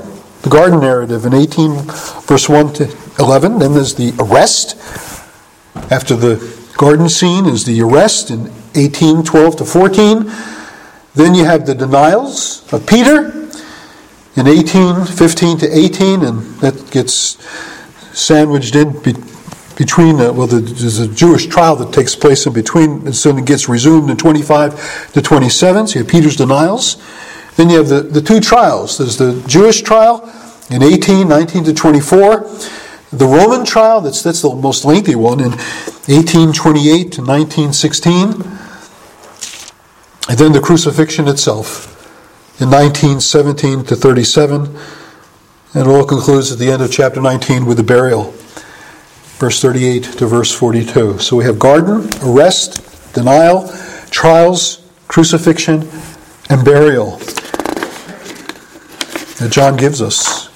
the 0.48 0.50
garden 0.56 0.80
narrative 0.80 1.26
in 1.26 1.34
18, 1.34 1.82
verse 2.26 2.48
1 2.48 2.74
to 2.74 2.96
11. 3.20 3.60
Then 3.60 3.74
there's 3.74 3.96
the 3.96 4.14
arrest. 4.20 4.78
After 5.92 6.16
the 6.16 6.38
garden 6.78 7.10
scene 7.10 7.46
is 7.46 7.66
the 7.66 7.82
arrest 7.82 8.32
in 8.32 8.52
18, 8.76 9.24
12 9.24 9.58
to 9.58 9.66
14. 9.66 10.32
Then 11.16 11.34
you 11.34 11.44
have 11.44 11.66
the 11.66 11.76
denials 11.76 12.72
of 12.72 12.86
Peter 12.86 13.32
in 14.36 14.48
18, 14.48 15.06
15 15.06 15.58
to 15.58 15.78
18, 15.78 16.24
and 16.24 16.42
that 16.62 16.92
gets 16.92 17.36
sandwiched 18.18 18.76
in 18.76 18.92
between, 19.78 20.20
uh, 20.20 20.34
well, 20.34 20.48
the, 20.48 20.60
there's 20.60 21.00
a 21.00 21.08
Jewish 21.08 21.46
trial 21.46 21.76
that 21.76 21.94
takes 21.94 22.16
place 22.16 22.48
in 22.48 22.54
between, 22.54 23.06
and 23.06 23.16
so 23.16 23.36
it 23.38 23.46
gets 23.46 23.70
resumed 23.70 24.10
in 24.10 24.18
25 24.18 25.14
to 25.14 25.22
27. 25.22 25.88
So 25.88 25.94
you 25.94 26.04
have 26.04 26.12
Peter's 26.12 26.36
denials. 26.36 26.98
Then 27.56 27.70
you 27.70 27.78
have 27.78 27.88
the, 27.88 28.02
the 28.02 28.22
two 28.22 28.40
trials. 28.40 28.98
There's 28.98 29.18
the 29.18 29.44
Jewish 29.48 29.82
trial 29.82 30.28
in 30.72 30.82
18, 30.82 31.28
19 31.28 31.64
to 31.66 31.74
24. 31.74 32.50
The 33.14 33.26
Roman 33.26 33.66
trial, 33.66 34.02
that's, 34.02 34.24
that's 34.24 34.42
the 34.42 34.54
most 34.54 34.84
lengthy 34.84 35.16
one, 35.16 35.40
in 35.40 35.52
1828 35.52 37.12
to 37.14 37.22
1916. 37.22 38.42
And 40.30 40.38
then 40.38 40.52
the 40.52 40.60
crucifixion 40.60 41.28
itself 41.28 41.94
in 42.60 42.70
1917 42.70 43.86
to 43.86 43.96
37. 43.96 44.76
And 45.74 45.88
it 45.88 45.88
all 45.88 46.06
concludes 46.06 46.52
at 46.52 46.60
the 46.60 46.72
end 46.72 46.82
of 46.82 46.92
chapter 46.92 47.22
19 47.22 47.66
with 47.66 47.78
the 47.78 47.84
burial, 47.84 48.32
verse 49.38 49.62
38 49.62 50.04
to 50.04 50.26
verse 50.26 50.54
42. 50.54 51.20
So 51.20 51.36
we 51.36 51.44
have 51.44 51.60
garden, 51.60 52.10
arrest, 52.24 53.14
denial, 53.14 53.70
trials, 54.10 54.82
crucifixion, 55.08 55.88
and 56.50 56.64
burial 56.64 57.18
that 59.38 59.50
John 59.52 59.76
gives 59.76 60.02
us. 60.02 60.48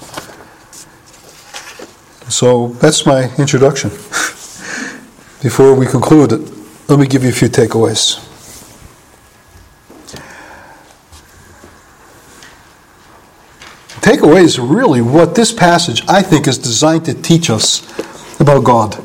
So 2.32 2.68
that's 2.68 3.04
my 3.04 3.34
introduction. 3.36 3.90
Before 5.42 5.74
we 5.74 5.86
conclude, 5.86 6.32
let 6.88 6.98
me 6.98 7.06
give 7.06 7.22
you 7.22 7.28
a 7.28 7.32
few 7.32 7.48
takeaways. 7.48 8.31
Takeaways 14.02 14.58
are 14.58 14.66
really 14.66 15.00
what 15.00 15.36
this 15.36 15.52
passage, 15.52 16.02
I 16.08 16.22
think, 16.22 16.48
is 16.48 16.58
designed 16.58 17.04
to 17.04 17.14
teach 17.14 17.48
us 17.48 17.80
about 18.40 18.64
God. 18.64 18.98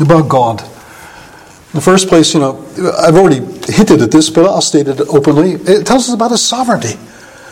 About 0.00 0.28
God. 0.28 0.60
In 0.60 1.72
the 1.72 1.80
first 1.80 2.08
place, 2.08 2.34
you 2.34 2.40
know, 2.40 2.62
I've 2.98 3.16
already 3.16 3.40
hinted 3.72 4.02
at 4.02 4.10
this, 4.10 4.28
but 4.28 4.44
I'll 4.44 4.60
state 4.60 4.86
it 4.86 5.00
openly. 5.00 5.52
It 5.52 5.86
tells 5.86 6.08
us 6.08 6.14
about 6.14 6.30
His 6.30 6.46
sovereignty. 6.46 6.98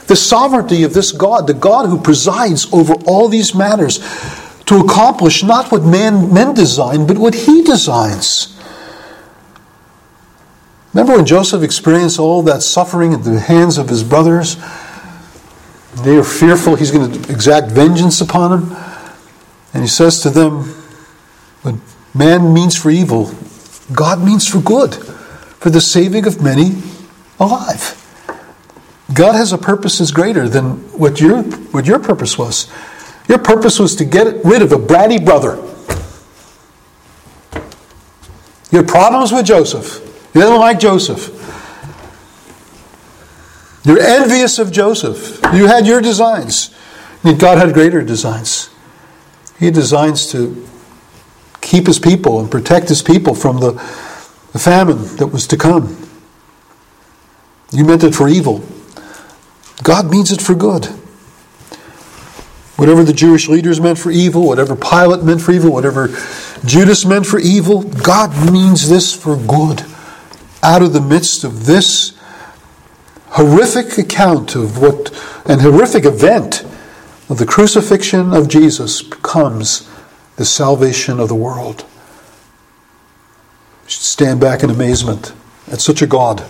The 0.07 0.17
sovereignty 0.17 0.83
of 0.83 0.93
this 0.93 1.13
God, 1.13 1.47
the 1.47 1.55
God 1.55 1.89
who 1.89 1.99
presides 1.99 2.71
over 2.75 2.93
all 3.07 3.29
these 3.29 3.55
matters 3.55 3.99
to 4.67 4.81
accomplish 4.81 5.43
not 5.43 5.73
what 5.73 5.85
man, 5.85 6.33
men 6.33 6.53
design, 6.53 7.07
but 7.07 7.17
what 7.17 7.35
He 7.35 7.63
designs. 7.63 8.61
Remember 10.93 11.17
when 11.17 11.25
Joseph 11.25 11.63
experienced 11.63 12.19
all 12.19 12.43
that 12.43 12.63
suffering 12.63 13.15
at 13.15 13.25
the 13.25 13.41
hands 13.41 13.79
of 13.79 13.89
his 13.89 14.05
brothers? 14.05 14.57
They 15.97 16.17
are 16.17 16.25
fearful 16.25 16.75
he's 16.75 16.91
going 16.91 17.13
to 17.13 17.33
exact 17.33 17.71
vengeance 17.71 18.21
upon 18.21 18.51
them. 18.51 18.77
And 19.75 19.83
he 19.83 19.89
says 19.89 20.21
to 20.21 20.31
them, 20.31 20.65
What 21.63 21.77
man 22.15 22.53
means 22.53 22.77
for 22.77 22.91
evil, 22.91 23.33
God 23.93 24.23
means 24.23 24.49
for 24.49 24.61
good, 24.61 24.95
for 24.95 25.71
the 25.71 25.81
saving 25.81 26.27
of 26.27 26.43
many 26.43 26.73
alive. 27.39 27.99
God 29.13 29.35
has 29.35 29.53
a 29.53 29.59
purpose 29.59 29.99
that's 29.99 30.11
greater 30.11 30.49
than 30.49 30.77
what 30.99 31.21
your, 31.21 31.43
what 31.43 31.87
your 31.87 31.99
purpose 31.99 32.39
was. 32.39 32.71
Your 33.29 33.39
purpose 33.39 33.79
was 33.79 33.95
to 33.97 34.05
get 34.05 34.45
rid 34.45 34.63
of 34.63 34.73
a 34.73 34.77
bratty 34.77 35.23
brother. 35.23 35.57
You 38.71 38.79
had 38.79 38.89
problems 38.89 39.33
with 39.33 39.45
Joseph. 39.45 40.01
You 40.35 40.41
didn't 40.41 40.59
like 40.59 40.79
Joseph. 40.81 41.42
You're 43.85 44.01
envious 44.01 44.59
of 44.59 44.71
Joseph. 44.71 45.41
You 45.53 45.67
had 45.67 45.87
your 45.87 46.01
designs. 46.01 46.75
God 47.25 47.59
had 47.59 47.75
greater 47.75 48.03
designs. 48.03 48.71
He 49.59 49.71
designs 49.71 50.31
to 50.33 50.67
keep 51.61 51.87
his 51.87 51.99
people 51.99 52.41
and 52.41 52.51
protect 52.51 52.89
his 52.89 53.03
people 53.03 53.35
from 53.35 53.61
the, 53.61 53.73
the 54.53 54.59
famine 54.59 55.17
that 55.17 55.29
was 55.29 55.47
to 55.49 55.57
come. 55.57 55.97
You 57.73 57.85
meant 57.85 58.05
it 58.05 58.15
for 58.15 58.29
evil. 58.29 58.65
God 59.83 60.11
means 60.11 60.31
it 60.31 60.43
for 60.43 60.55
good. 60.55 60.87
Whatever 62.77 63.05
the 63.05 63.13
Jewish 63.13 63.49
leaders 63.49 63.81
meant 63.81 63.99
for 63.99 64.11
evil, 64.11 64.47
whatever 64.47 64.75
Pilate 64.75 65.23
meant 65.23 65.41
for 65.41 65.53
evil, 65.53 65.73
whatever 65.73 66.09
Judas 66.65 67.05
meant 67.05 67.27
for 67.27 67.39
evil, 67.39 67.83
God 67.83 68.51
means 68.53 68.89
this 68.89 69.15
for 69.15 69.37
good. 69.37 69.85
Out 70.63 70.83
of 70.83 70.93
the 70.93 71.01
midst 71.01 71.45
of 71.45 71.67
this 71.67 72.19
horrific 73.33 73.97
account 73.99 74.55
of 74.55 74.79
what, 74.79 75.11
an 75.47 75.61
horrific 75.61 76.05
event 76.05 76.65
of 77.29 77.39
the 77.39 77.47
crucifixion 77.47 78.35
of 78.35 78.49
Jesus 78.49 79.03
becomes 79.03 79.89
the 80.37 80.45
salvation 80.45 81.19
of 81.19 81.29
the 81.29 81.35
world. 81.35 81.85
We 83.85 83.91
should 83.91 84.03
stand 84.03 84.41
back 84.41 84.63
in 84.63 84.71
amazement 84.71 85.33
at 85.71 85.81
such 85.81 86.03
a 86.03 86.07
God 86.07 86.41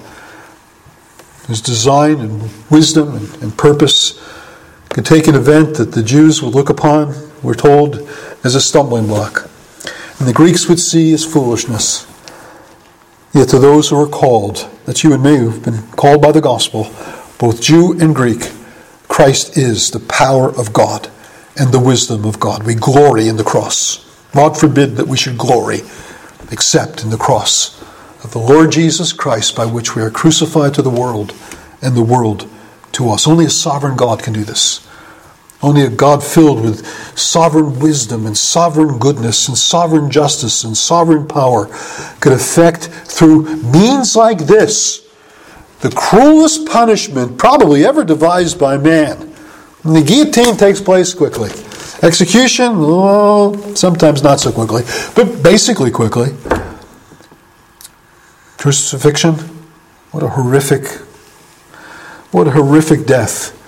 whose 1.47 1.61
design 1.61 2.21
and 2.21 2.51
wisdom 2.71 3.17
and, 3.17 3.43
and 3.43 3.57
purpose 3.57 4.21
could 4.89 5.07
take 5.07 5.29
an 5.29 5.35
event 5.35 5.77
that 5.77 5.93
the 5.93 6.03
Jews 6.03 6.43
would 6.43 6.55
look 6.55 6.69
upon, 6.69 7.15
we're 7.43 7.55
told, 7.55 8.09
as 8.43 8.55
a 8.55 8.61
stumbling 8.61 9.07
block, 9.07 9.49
and 10.19 10.29
the 10.29 10.33
Greeks 10.33 10.69
would 10.69 10.81
see 10.81 11.13
as 11.13 11.25
foolishness. 11.25 12.07
Yet 13.33 13.49
to 13.51 13.59
those 13.59 13.89
who 13.89 14.01
are 14.01 14.09
called, 14.09 14.69
that's 14.85 15.05
you 15.05 15.13
and 15.13 15.23
me 15.23 15.37
who've 15.37 15.65
been 15.65 15.83
called 15.93 16.23
by 16.23 16.33
the 16.33 16.41
gospel, 16.41 16.91
both 17.39 17.61
Jew 17.61 17.99
and 18.01 18.15
Greek, 18.15 18.51
Christ 19.09 19.57
is 19.57 19.91
the 19.91 20.01
power 20.01 20.49
of 20.49 20.73
God 20.73 21.11
and 21.59 21.73
the 21.73 21.81
wisdom 21.81 22.25
of 22.25 22.41
God. 22.41 22.65
We 22.65 22.75
glory 22.75 23.29
in 23.29 23.37
the 23.37 23.45
cross. 23.45 24.09
God 24.35 24.57
forbid 24.57 24.97
that 24.97 25.09
we 25.09 25.17
should 25.17 25.37
glory 25.37 25.81
except 26.51 27.03
in 27.05 27.11
the 27.11 27.19
cross 27.19 27.81
of 28.25 28.33
the 28.33 28.39
Lord 28.39 28.73
Jesus 28.73 29.13
Christ 29.13 29.55
by 29.57 29.67
which 29.67 29.95
we 29.95 30.03
are 30.03 30.11
crucified 30.11 30.75
to 30.75 30.83
the 30.83 30.91
world 30.91 31.35
and 31.83 31.97
the 31.97 32.03
world 32.03 32.49
to 32.93 33.11
us. 33.11 33.27
Only 33.27 33.47
a 33.47 33.51
sovereign 33.51 33.97
God 33.97 34.23
can 34.23 34.33
do 34.33 34.45
this. 34.45 34.87
Only 35.63 35.83
a 35.83 35.91
God 35.91 36.25
filled 36.25 36.63
with 36.63 36.85
sovereign 37.17 37.79
wisdom 37.79 38.27
and 38.27 38.37
sovereign 38.37 38.99
goodness 38.99 39.47
and 39.47 39.57
sovereign 39.57 40.11
justice 40.11 40.65
and 40.65 40.77
sovereign 40.77 41.29
power 41.29 41.67
could 42.21 42.33
effect 42.33 42.87
through 42.87 43.63
means 43.63 44.17
like 44.17 44.39
this 44.39 45.09
the 45.81 45.91
cruelest 45.91 46.67
punishment 46.67 47.39
probably 47.39 47.85
ever 47.85 48.05
devised 48.05 48.59
by 48.59 48.77
man. 48.77 49.21
And 49.83 49.97
the 49.97 50.03
guillotine 50.03 50.57
takes 50.57 50.81
place 50.81 51.13
quickly. 51.13 51.51
Execution, 52.03 52.73
oh, 52.77 53.75
sometimes 53.75 54.23
not 54.23 54.39
so 54.39 54.53
quickly, 54.53 54.83
but 55.17 55.43
basically 55.43 55.91
quickly. 55.91 56.37
Crucifixion, 58.59 59.35
what 60.13 60.23
a 60.23 60.29
horrific, 60.29 60.87
what 62.31 62.47
a 62.47 62.53
horrific 62.53 63.07
death 63.07 63.59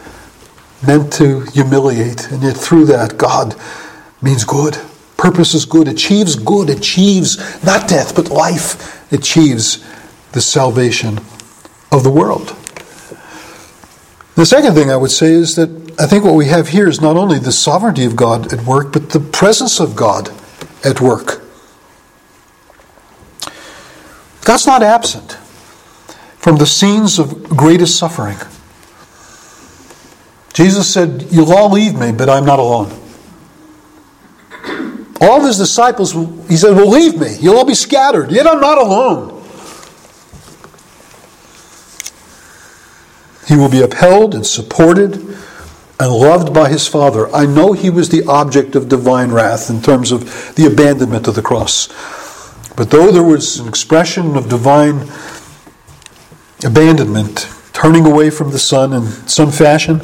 meant 0.87 1.13
to 1.15 1.41
humiliate. 1.41 2.31
And 2.31 2.43
yet, 2.43 2.57
through 2.57 2.87
that, 2.87 3.19
God 3.19 3.57
means 4.23 4.45
good. 4.45 4.79
Purpose 5.17 5.55
is 5.55 5.65
good, 5.65 5.89
achieves 5.89 6.37
good, 6.37 6.71
achieves 6.71 7.39
not 7.65 7.89
death, 7.89 8.15
but 8.15 8.31
life, 8.31 9.13
achieves 9.13 9.85
the 10.33 10.41
salvation 10.41 11.19
of 11.93 12.03
the 12.03 12.11
world. 12.11 12.57
The 14.35 14.45
second 14.45 14.75
thing 14.75 14.91
I 14.91 14.97
would 14.97 15.13
say 15.13 15.33
is 15.33 15.55
that 15.55 15.71
I 15.99 16.07
think 16.07 16.25
what 16.25 16.35
we 16.35 16.47
have 16.47 16.69
here 16.69 16.89
is 16.89 17.01
not 17.01 17.17
only 17.17 17.39
the 17.39 17.53
sovereignty 17.53 18.05
of 18.05 18.17
God 18.17 18.53
at 18.53 18.67
work, 18.67 18.93
but 18.93 19.11
the 19.11 19.21
presence 19.21 19.79
of 19.79 19.95
God 19.95 20.31
at 20.85 21.01
work. 21.01 21.41
God's 24.45 24.67
not 24.67 24.83
absent 24.83 25.33
from 26.37 26.57
the 26.57 26.67
scenes 26.67 27.19
of 27.19 27.49
greatest 27.49 27.97
suffering. 27.97 28.37
Jesus 30.55 30.93
said, 30.93 31.27
You'll 31.31 31.53
all 31.53 31.71
leave 31.71 31.99
me, 31.99 32.13
but 32.13 32.31
I'm 32.31 32.47
not 32.47 32.59
alone. 32.59 33.01
All 35.21 35.41
of 35.41 35.47
his 35.47 35.59
disciples, 35.59 36.13
he 36.49 36.57
said, 36.57 36.75
Well, 36.75 36.89
leave 36.89 37.19
me. 37.19 37.37
You'll 37.41 37.59
all 37.59 37.67
be 37.67 37.75
scattered. 37.75 38.31
Yet 38.31 38.47
I'm 38.47 38.61
not 38.61 38.79
alone. 38.79 39.43
He 43.47 43.57
will 43.57 43.69
be 43.69 43.83
upheld 43.83 44.35
and 44.35 44.47
supported 44.47 45.17
and 46.01 46.13
loved 46.13 46.55
by 46.55 46.69
his 46.69 46.87
Father. 46.87 47.33
I 47.35 47.47
know 47.47 47.73
he 47.73 47.91
was 47.91 48.09
the 48.09 48.25
object 48.25 48.75
of 48.75 48.89
divine 48.89 49.31
wrath 49.33 49.71
in 49.71 49.83
terms 49.83 50.13
of 50.13 50.55
the 50.55 50.67
abandonment 50.67 51.29
of 51.29 51.35
the 51.35 51.43
cross. 51.43 51.89
But 52.77 52.91
though 52.91 53.13
there 53.13 53.23
was 53.23 53.59
an 53.59 53.69
expression 53.69 54.37
of 54.37 54.49
divine 54.49 55.09
abandonment, 56.65 57.49
turning 57.73 58.07
away 58.07 58.31
from 58.31 58.51
the 58.51 58.59
Son 58.59 58.93
in 58.93 59.05
some 59.29 59.53
fashion, 59.53 60.01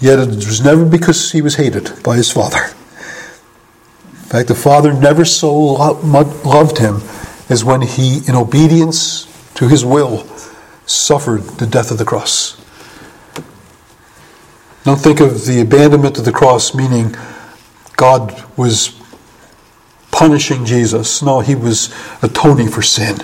Yet 0.00 0.18
it 0.18 0.28
was 0.28 0.62
never 0.62 0.84
because 0.84 1.32
he 1.32 1.42
was 1.42 1.56
hated 1.56 2.02
by 2.02 2.16
his 2.16 2.32
father. 2.32 2.74
In 4.08 4.32
fact, 4.32 4.48
the 4.48 4.54
father 4.54 4.92
never 4.92 5.24
so 5.24 5.52
loved 5.54 6.78
him 6.78 7.02
as 7.48 7.64
when 7.64 7.82
he, 7.82 8.20
in 8.26 8.34
obedience 8.34 9.26
to 9.54 9.68
his 9.68 9.84
will, 9.84 10.24
suffered 10.86 11.42
the 11.58 11.66
death 11.66 11.90
of 11.90 11.98
the 11.98 12.04
cross. 12.04 12.56
Don't 14.84 15.00
think 15.00 15.20
of 15.20 15.44
the 15.44 15.60
abandonment 15.60 16.16
of 16.16 16.24
the 16.24 16.32
cross 16.32 16.74
meaning 16.74 17.14
God 17.96 18.42
was 18.56 18.98
punishing 20.10 20.64
Jesus. 20.64 21.20
No, 21.22 21.40
he 21.40 21.54
was 21.54 21.94
atoning 22.22 22.68
for 22.68 22.80
sin. 22.80 23.18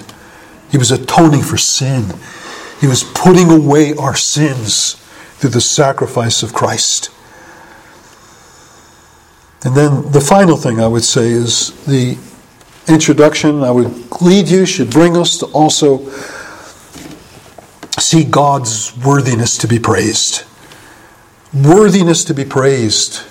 He 0.71 0.77
was 0.77 0.91
atoning 0.91 1.43
for 1.43 1.57
sin. 1.57 2.13
He 2.81 2.87
was 2.87 3.03
putting 3.03 3.51
away 3.51 3.95
our 3.95 4.15
sins 4.15 5.03
through 5.39 5.51
the 5.51 5.61
sacrifice 5.61 6.43
of 6.43 6.53
Christ. 6.53 7.11
And 9.65 9.75
then 9.75 10.13
the 10.13 10.21
final 10.21 10.57
thing 10.57 10.81
I 10.81 10.87
would 10.87 11.05
say 11.05 11.29
is 11.29 11.71
the 11.87 12.17
introduction 12.89 13.63
I 13.63 13.71
would 13.71 14.21
lead 14.21 14.49
you 14.49 14.65
should 14.65 14.91
bring 14.91 15.17
us 15.17 15.39
to 15.39 15.47
also 15.47 16.09
see 17.99 18.25
God's 18.25 18.97
worthiness 18.97 19.59
to 19.59 19.69
be 19.69 19.79
praised. 19.79 20.45
Worthiness 21.53 22.25
to 22.25 22.35
be 22.35 22.45
praised. 22.45 23.23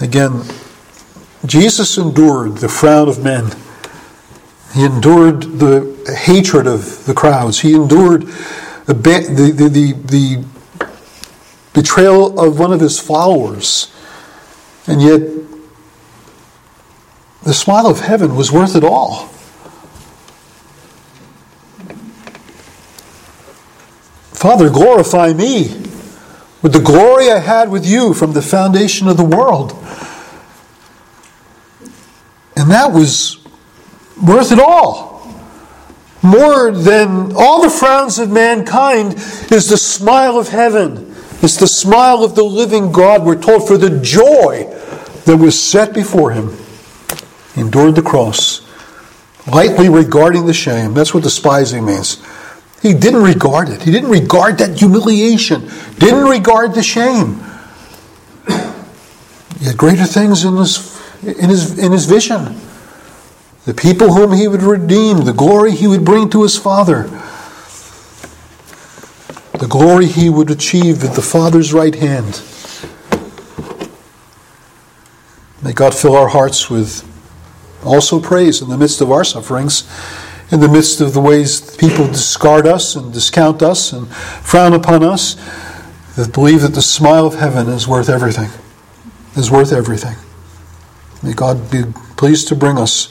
Again, 0.00 0.42
Jesus 1.44 1.98
endured 1.98 2.58
the 2.58 2.68
frown 2.68 3.08
of 3.08 3.22
men. 3.22 3.50
He 4.74 4.84
endured 4.84 5.58
the 5.58 6.16
hatred 6.24 6.66
of 6.66 7.04
the 7.06 7.14
crowds. 7.14 7.60
He 7.60 7.74
endured 7.74 8.24
the, 8.86 8.94
the, 8.94 9.68
the, 9.68 9.92
the, 9.92 10.44
betrayal 11.72 12.38
of 12.38 12.58
one 12.58 12.72
of 12.72 12.80
his 12.80 13.00
followers. 13.00 13.92
And 14.86 15.00
yet, 15.00 15.20
the 17.42 17.54
smile 17.54 17.86
of 17.86 18.00
heaven 18.00 18.36
was 18.36 18.52
worth 18.52 18.76
it 18.76 18.84
all. 18.84 19.28
Father, 24.32 24.68
glorify 24.70 25.32
me 25.32 25.68
with 26.62 26.72
the 26.72 26.80
glory 26.80 27.30
I 27.30 27.38
had 27.38 27.70
with 27.70 27.86
you 27.86 28.12
from 28.12 28.32
the 28.32 28.42
foundation 28.42 29.08
of 29.08 29.16
the 29.16 29.24
world. 29.24 29.72
And 32.56 32.70
that 32.70 32.92
was 32.92 33.38
worth 34.22 34.52
it 34.52 34.60
all. 34.60 35.11
More 36.22 36.70
than 36.70 37.32
all 37.34 37.62
the 37.62 37.70
frowns 37.70 38.18
of 38.18 38.30
mankind 38.30 39.14
is 39.50 39.68
the 39.68 39.76
smile 39.76 40.38
of 40.38 40.48
heaven. 40.48 41.14
It's 41.42 41.56
the 41.56 41.66
smile 41.66 42.22
of 42.22 42.36
the 42.36 42.44
living 42.44 42.92
God. 42.92 43.24
We're 43.24 43.40
told 43.40 43.66
for 43.66 43.76
the 43.76 43.98
joy 44.00 44.64
that 45.24 45.36
was 45.36 45.60
set 45.60 45.92
before 45.92 46.30
him. 46.30 46.56
Endured 47.56 47.96
the 47.96 48.02
cross, 48.02 48.66
lightly 49.46 49.88
regarding 49.88 50.46
the 50.46 50.54
shame. 50.54 50.94
That's 50.94 51.12
what 51.12 51.24
despising 51.24 51.84
means. 51.84 52.24
He 52.80 52.94
didn't 52.94 53.22
regard 53.22 53.68
it. 53.68 53.82
He 53.82 53.90
didn't 53.90 54.10
regard 54.10 54.58
that 54.58 54.78
humiliation, 54.78 55.68
didn't 55.98 56.24
regard 56.24 56.74
the 56.74 56.82
shame. 56.82 57.44
He 59.58 59.66
had 59.66 59.76
greater 59.76 60.04
things 60.04 60.44
in 60.44 60.56
his, 60.56 61.00
in 61.22 61.48
his, 61.50 61.78
in 61.78 61.92
his 61.92 62.06
vision. 62.06 62.56
The 63.64 63.74
people 63.74 64.14
whom 64.14 64.32
he 64.32 64.48
would 64.48 64.62
redeem, 64.62 65.24
the 65.24 65.32
glory 65.32 65.72
he 65.72 65.86
would 65.86 66.04
bring 66.04 66.28
to 66.30 66.42
his 66.42 66.58
Father, 66.58 67.04
the 69.58 69.68
glory 69.68 70.06
he 70.06 70.28
would 70.28 70.50
achieve 70.50 71.04
at 71.04 71.14
the 71.14 71.22
Father's 71.22 71.72
right 71.72 71.94
hand. 71.94 72.42
May 75.62 75.72
God 75.72 75.94
fill 75.94 76.16
our 76.16 76.28
hearts 76.28 76.68
with 76.68 77.08
also 77.84 78.20
praise 78.20 78.62
in 78.62 78.68
the 78.68 78.78
midst 78.78 79.00
of 79.00 79.10
our 79.12 79.24
sufferings 79.24 79.88
in 80.52 80.60
the 80.60 80.68
midst 80.68 81.00
of 81.00 81.14
the 81.14 81.20
ways 81.20 81.74
people 81.76 82.06
discard 82.06 82.66
us 82.66 82.94
and 82.94 83.12
discount 83.12 83.62
us 83.62 83.92
and 83.92 84.06
frown 84.14 84.74
upon 84.74 85.02
us, 85.02 85.34
that 86.14 86.30
believe 86.34 86.60
that 86.60 86.74
the 86.74 86.82
smile 86.82 87.26
of 87.26 87.34
heaven 87.34 87.68
is 87.68 87.88
worth 87.88 88.10
everything, 88.10 88.50
is 89.34 89.50
worth 89.50 89.72
everything. 89.72 90.14
May 91.22 91.32
God 91.32 91.70
be 91.70 91.84
pleased 92.18 92.48
to 92.48 92.54
bring 92.54 92.76
us, 92.76 93.08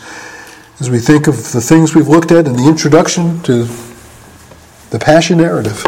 as 0.82 0.90
we 0.90 0.98
think 0.98 1.28
of 1.28 1.52
the 1.52 1.62
things 1.62 1.94
we've 1.94 2.08
looked 2.08 2.32
at 2.32 2.48
in 2.48 2.54
the 2.54 2.68
introduction 2.68 3.40
to 3.44 3.66
the 4.90 4.98
Passion 4.98 5.38
narrative, 5.38 5.84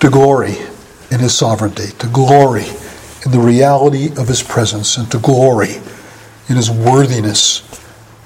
to 0.00 0.08
glory 0.08 0.56
in 1.10 1.20
His 1.20 1.36
sovereignty, 1.36 1.88
to 1.98 2.06
glory 2.06 2.64
in 3.26 3.32
the 3.32 3.38
reality 3.38 4.06
of 4.16 4.28
His 4.28 4.42
presence, 4.42 4.96
and 4.96 5.10
to 5.10 5.18
glory 5.18 5.74
in 6.48 6.56
His 6.56 6.70
worthiness 6.70 7.60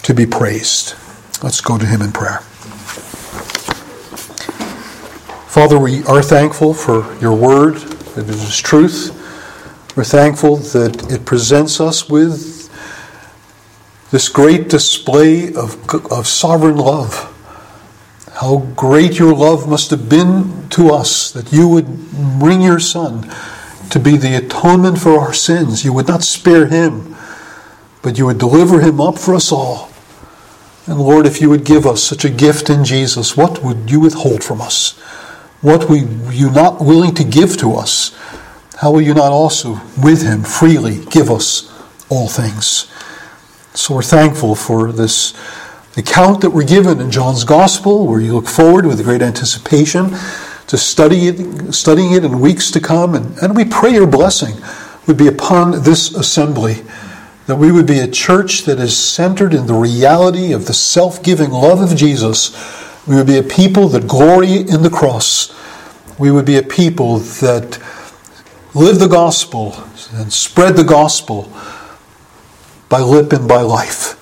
to 0.05 0.15
be 0.15 0.25
praised. 0.25 0.95
Let's 1.43 1.61
go 1.61 1.77
to 1.77 1.85
Him 1.85 2.01
in 2.01 2.13
prayer. 2.13 2.39
Father, 5.49 5.81
we 5.81 6.05
are 6.05 6.23
thankful 6.23 6.75
for 6.75 7.13
your 7.21 7.35
word, 7.35 7.75
that 8.15 8.29
it 8.29 8.37
is 8.37 8.57
truth. 8.57 9.11
We're 9.97 10.05
thankful 10.05 10.59
that 10.59 11.11
it 11.11 11.25
presents 11.25 11.81
us 11.81 12.09
with 12.09 12.56
this 14.11 14.29
great 14.29 14.69
display 14.69 15.53
of, 15.55 15.89
of 16.11 16.27
sovereign 16.27 16.77
love. 16.77 17.33
How 18.35 18.59
great 18.77 19.19
your 19.19 19.35
love 19.35 19.69
must 19.69 19.91
have 19.91 20.09
been 20.09 20.69
to 20.71 20.91
us 20.91 21.31
that 21.33 21.53
you 21.53 21.69
would 21.69 22.11
bring 22.39 22.61
your 22.61 22.79
Son 22.79 23.23
to 23.91 23.99
be 23.99 24.17
the 24.17 24.37
atonement 24.37 24.99
for 24.99 25.19
our 25.19 25.33
sins. 25.33 25.85
You 25.85 25.93
would 25.93 26.09
not 26.09 26.23
spare 26.23 26.67
him, 26.67 27.17
but 28.03 28.19
you 28.19 28.27
would 28.27 28.39
deliver 28.39 28.81
him 28.81 29.01
up 29.01 29.19
for 29.19 29.35
us 29.35 29.51
all. 29.51 29.91
And 30.87 31.01
Lord, 31.01 31.27
if 31.27 31.41
you 31.41 31.49
would 31.51 31.65
give 31.65 31.87
us 31.87 32.03
such 32.03 32.25
a 32.25 32.31
gift 32.31 32.71
in 32.71 32.85
Jesus, 32.85 33.37
what 33.37 33.65
would 33.65 33.91
you 33.91 34.01
withhold 34.01 34.45
from 34.45 34.61
us? 34.61 34.93
What 35.61 35.89
were 35.89 35.97
you 35.97 36.51
not 36.51 36.81
willing 36.81 37.15
to 37.15 37.25
give 37.25 37.57
to 37.59 37.75
us? 37.75 38.17
How 38.77 38.93
will 38.93 39.01
you 39.01 39.15
not 39.15 39.33
also, 39.33 39.81
with 40.01 40.23
him, 40.23 40.43
freely 40.43 41.05
give 41.07 41.31
us 41.31 41.73
all 42.09 42.29
things? 42.29 42.93
So 43.77 43.95
we're 43.95 44.03
thankful 44.03 44.55
for 44.55 44.91
this 44.91 45.35
account 45.99 46.41
that 46.41 46.49
we're 46.49 46.65
given 46.65 46.99
in 46.99 47.11
John's 47.11 47.45
Gospel, 47.45 48.07
where 48.07 48.23
you 48.23 48.33
look 48.33 48.49
forward 48.49 48.87
with 48.87 49.05
great 49.05 49.21
anticipation 49.21 50.13
to 50.69 50.79
study 50.79 51.29
it, 51.29 51.75
studying 51.75 52.13
it 52.13 52.25
in 52.25 52.41
weeks 52.41 52.71
to 52.71 52.81
come. 52.81 53.15
And, 53.15 53.37
and 53.43 53.55
we 53.55 53.67
pray 53.67 53.93
your 53.93 54.07
blessing 54.07 54.55
would 55.07 55.19
be 55.19 55.27
upon 55.27 55.83
this 55.83 56.15
assembly 56.15 56.85
that 57.49 57.57
we 57.57 57.71
would 57.71 57.87
be 57.87 57.99
a 57.99 58.09
church 58.09 58.65
that 58.65 58.81
is 58.81 58.97
centered 58.97 59.53
in 59.53 59.67
the 59.67 59.75
reality 59.75 60.55
of 60.55 60.67
the 60.67 60.73
self 60.73 61.23
giving 61.23 61.51
love 61.51 61.83
of 61.83 61.95
Jesus. 61.95 62.57
We 63.07 63.15
would 63.15 63.27
be 63.27 63.37
a 63.37 63.43
people 63.43 63.89
that 63.89 64.09
glory 64.09 64.57
in 64.57 64.83
the 64.83 64.91
cross. 64.91 65.55
We 66.19 66.31
would 66.31 66.47
be 66.47 66.57
a 66.57 66.63
people 66.63 67.19
that 67.19 67.79
live 68.75 68.99
the 68.99 69.07
gospel 69.07 69.77
and 70.15 70.33
spread 70.33 70.77
the 70.77 70.85
gospel 70.85 71.53
by 72.89 73.01
lip 73.01 73.33
and 73.33 73.49
by 73.49 73.63
life. 73.63 74.15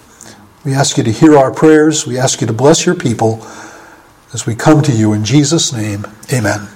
We 0.64 0.74
ask 0.74 0.96
you 0.96 1.04
to 1.04 1.12
hear 1.12 1.36
our 1.36 1.52
prayers. 1.52 2.06
We 2.06 2.18
ask 2.18 2.40
you 2.40 2.46
to 2.46 2.52
bless 2.52 2.86
your 2.86 2.94
people 2.94 3.46
as 4.32 4.46
we 4.46 4.54
come 4.54 4.82
to 4.82 4.92
you 4.92 5.12
in 5.12 5.24
Jesus' 5.24 5.72
name. 5.72 6.06
Amen. 6.32 6.73